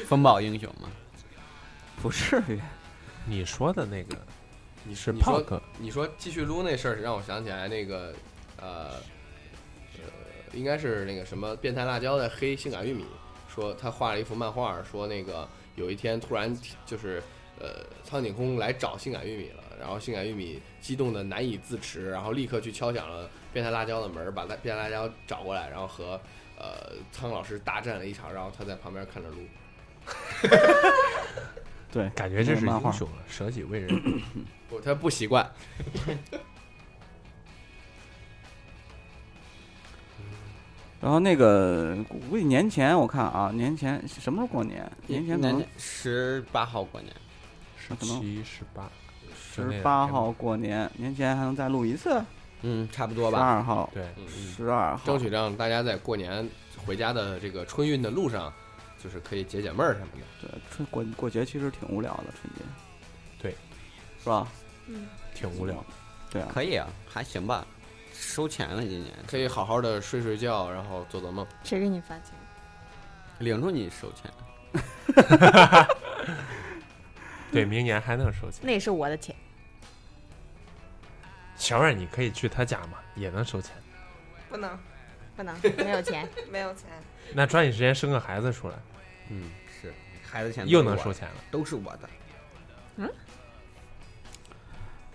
[0.07, 0.89] 风暴英雄吗。
[2.01, 2.61] 不至于。
[3.29, 4.17] 你说的那个
[4.85, 8.15] 你是你说 Punk，你说继续撸那事儿，让我想起来那个
[8.57, 8.91] 呃
[9.97, 10.03] 呃，
[10.53, 13.05] 应该是那个什么变态辣椒在黑性感玉米，
[13.53, 17.21] 说他画了一幅漫画，说那个有一天突然就是
[17.59, 26.13] 呃苍井空来找性感玉米了，然后性感玉米激动的难以自持，然后立刻去敲响了变态辣椒的门儿，把他变态辣椒找过来，然后和
[26.57, 29.39] 呃苍老师大战了一场，然后他在旁边看着撸。
[31.93, 34.23] 对，感觉这是英雄了，舍己为人。
[34.69, 35.49] 不，他不习惯。
[41.01, 41.97] 然后那个
[42.31, 44.91] 估计年前我看啊，年前什么时候过年？
[45.07, 47.13] 年前可能十八号过年，
[47.79, 48.91] 十七、十八，
[49.35, 52.21] 十八号过年，年前还能再录一次，
[52.63, 53.49] 嗯，差不多吧十吧。
[53.49, 56.49] 二号，对，嗯十二号，争取让大家在过年
[56.85, 58.53] 回家的这个春运的路上，
[59.07, 60.49] 就是可以解解闷儿什么的。
[60.49, 62.63] 对春过过节其实挺无聊的，春节，
[63.41, 63.55] 对，
[64.21, 64.49] 是吧？
[64.89, 65.85] 嗯，挺无聊。
[66.29, 67.65] 对啊，可以啊，还行吧。
[68.13, 71.47] 收钱了，今年可以好好的睡睡觉，然后做做梦。
[71.63, 72.33] 谁给你发钱？
[73.39, 74.29] 领着你收钱。
[77.53, 78.61] 对，明年还能收钱。
[78.63, 79.33] 那也是我的钱。
[81.55, 83.77] 小冉，你可以去他家嘛，也能收钱。
[84.49, 84.77] 不能，
[85.37, 86.89] 不能没有钱， 没有钱。
[87.35, 88.75] 那抓紧时间生个孩子出来，
[89.31, 89.51] 嗯，
[89.81, 91.35] 是孩子钱又都是我的能收钱了。
[91.51, 92.09] 都是我的。
[92.97, 93.11] 嗯，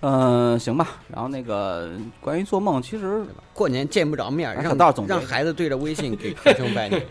[0.02, 1.02] 嗯行吧。
[1.08, 7.06] 然后那个关于做梦，其实过年见不着面让道总让孩子对着微信给开兄拜年。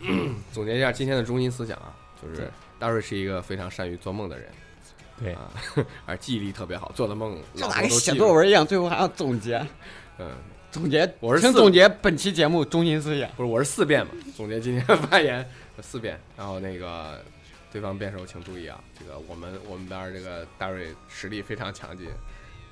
[0.52, 1.92] 总结一下今天的中心思想啊，
[2.22, 2.48] 就是
[2.78, 4.48] 大瑞是一个非常善于做梦的人
[5.20, 5.50] 对，啊，
[6.06, 8.12] 而记忆力特别好，做的梦就咋跟写。
[8.14, 8.64] 作文一样？
[8.64, 9.58] 最后还要总结，
[10.18, 10.30] 嗯，
[10.70, 11.12] 总结。
[11.18, 13.28] 我是四请总结本期节目中心思想。
[13.30, 15.44] 不是，我是四遍嘛，总结今天的发言
[15.82, 17.24] 四遍，然后那个
[17.70, 22.08] 对方辩手请注意啊，这个我们我们班这个大瑞实力非常强劲，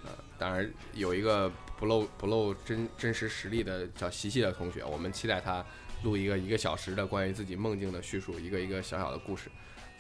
[0.04, 5.64] 呃，当然有一个不露不露真真实实力的叫西西的同学，我们期待他
[6.02, 9.50] 录一个一个小时的关于自己梦境的叙述，一个一个小小的故事，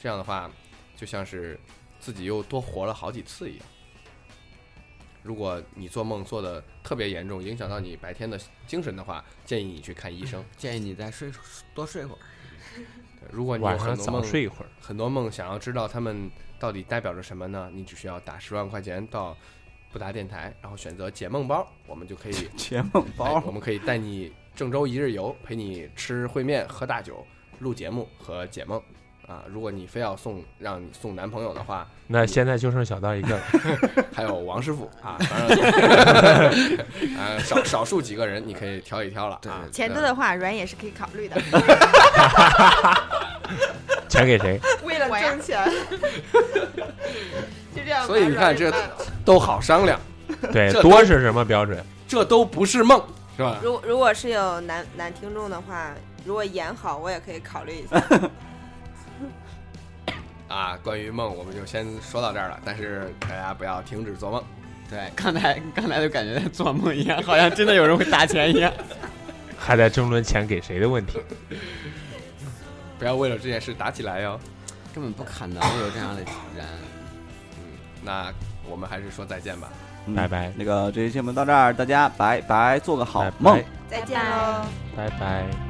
[0.00, 0.50] 这样的话
[0.96, 1.58] 就像是
[1.98, 3.66] 自己又多活了好几次一样。
[5.22, 10.44] 如果你做梦做的特别严重，影响到你白天的精神的话，建议你去看医生。
[10.56, 11.32] 建议你再睡
[11.74, 12.18] 多睡会儿。
[13.20, 14.68] 对如果你有晚上早睡一会儿。
[14.80, 17.70] 很多梦想要知道他们到底代表着什么呢？
[17.72, 19.36] 你只需要打十万块钱到
[19.92, 27.26] 布达电台，然后选择解梦包，我们就可以 解梦哎包我们可以带你郑州一日游，陪你吃烩面、喝大酒、
[27.60, 28.82] 录节目和解梦。
[29.26, 33.42] 啊，如果你非要送让你送男朋友的话，那现在就剩小道一个了。
[34.14, 35.58] 还有王师傅啊，反正
[37.18, 39.64] 啊少少数几个人你可以挑一挑了啊。
[39.72, 41.36] 钱多的话，软也是可以考虑的。
[44.08, 44.60] 钱给谁？
[44.84, 45.68] 为了挣钱，
[47.74, 48.06] 就这样。
[48.06, 48.72] 所以你看这
[49.24, 50.00] 都好商量，
[50.52, 51.84] 对，这多是什么标准？
[52.06, 53.02] 这都不是梦，
[53.36, 53.58] 是吧？
[53.60, 55.90] 如如果是有男男听众的话，
[56.24, 58.00] 如果演好，我也可以考虑一下。
[60.48, 64.42] 啊，关于梦我们就先说到这儿了，但是大家不要停止做梦。
[64.88, 68.72] 对，刚才刚才就感觉在做梦一样，好像真的有人会打钱一样。
[69.58, 71.18] 还在争论钱给谁的问题。
[72.98, 74.38] 不要为了这件事打起来哟。
[74.94, 76.64] 根本不可能有这样的人。
[77.58, 78.32] 嗯，那
[78.68, 79.68] 我们还是说再见吧。
[80.06, 83.64] 嗯拜拜那个这期节目到这儿，大家拜拜，做个好拜拜梦。
[83.90, 84.64] 再见喽。
[84.96, 85.65] 拜拜。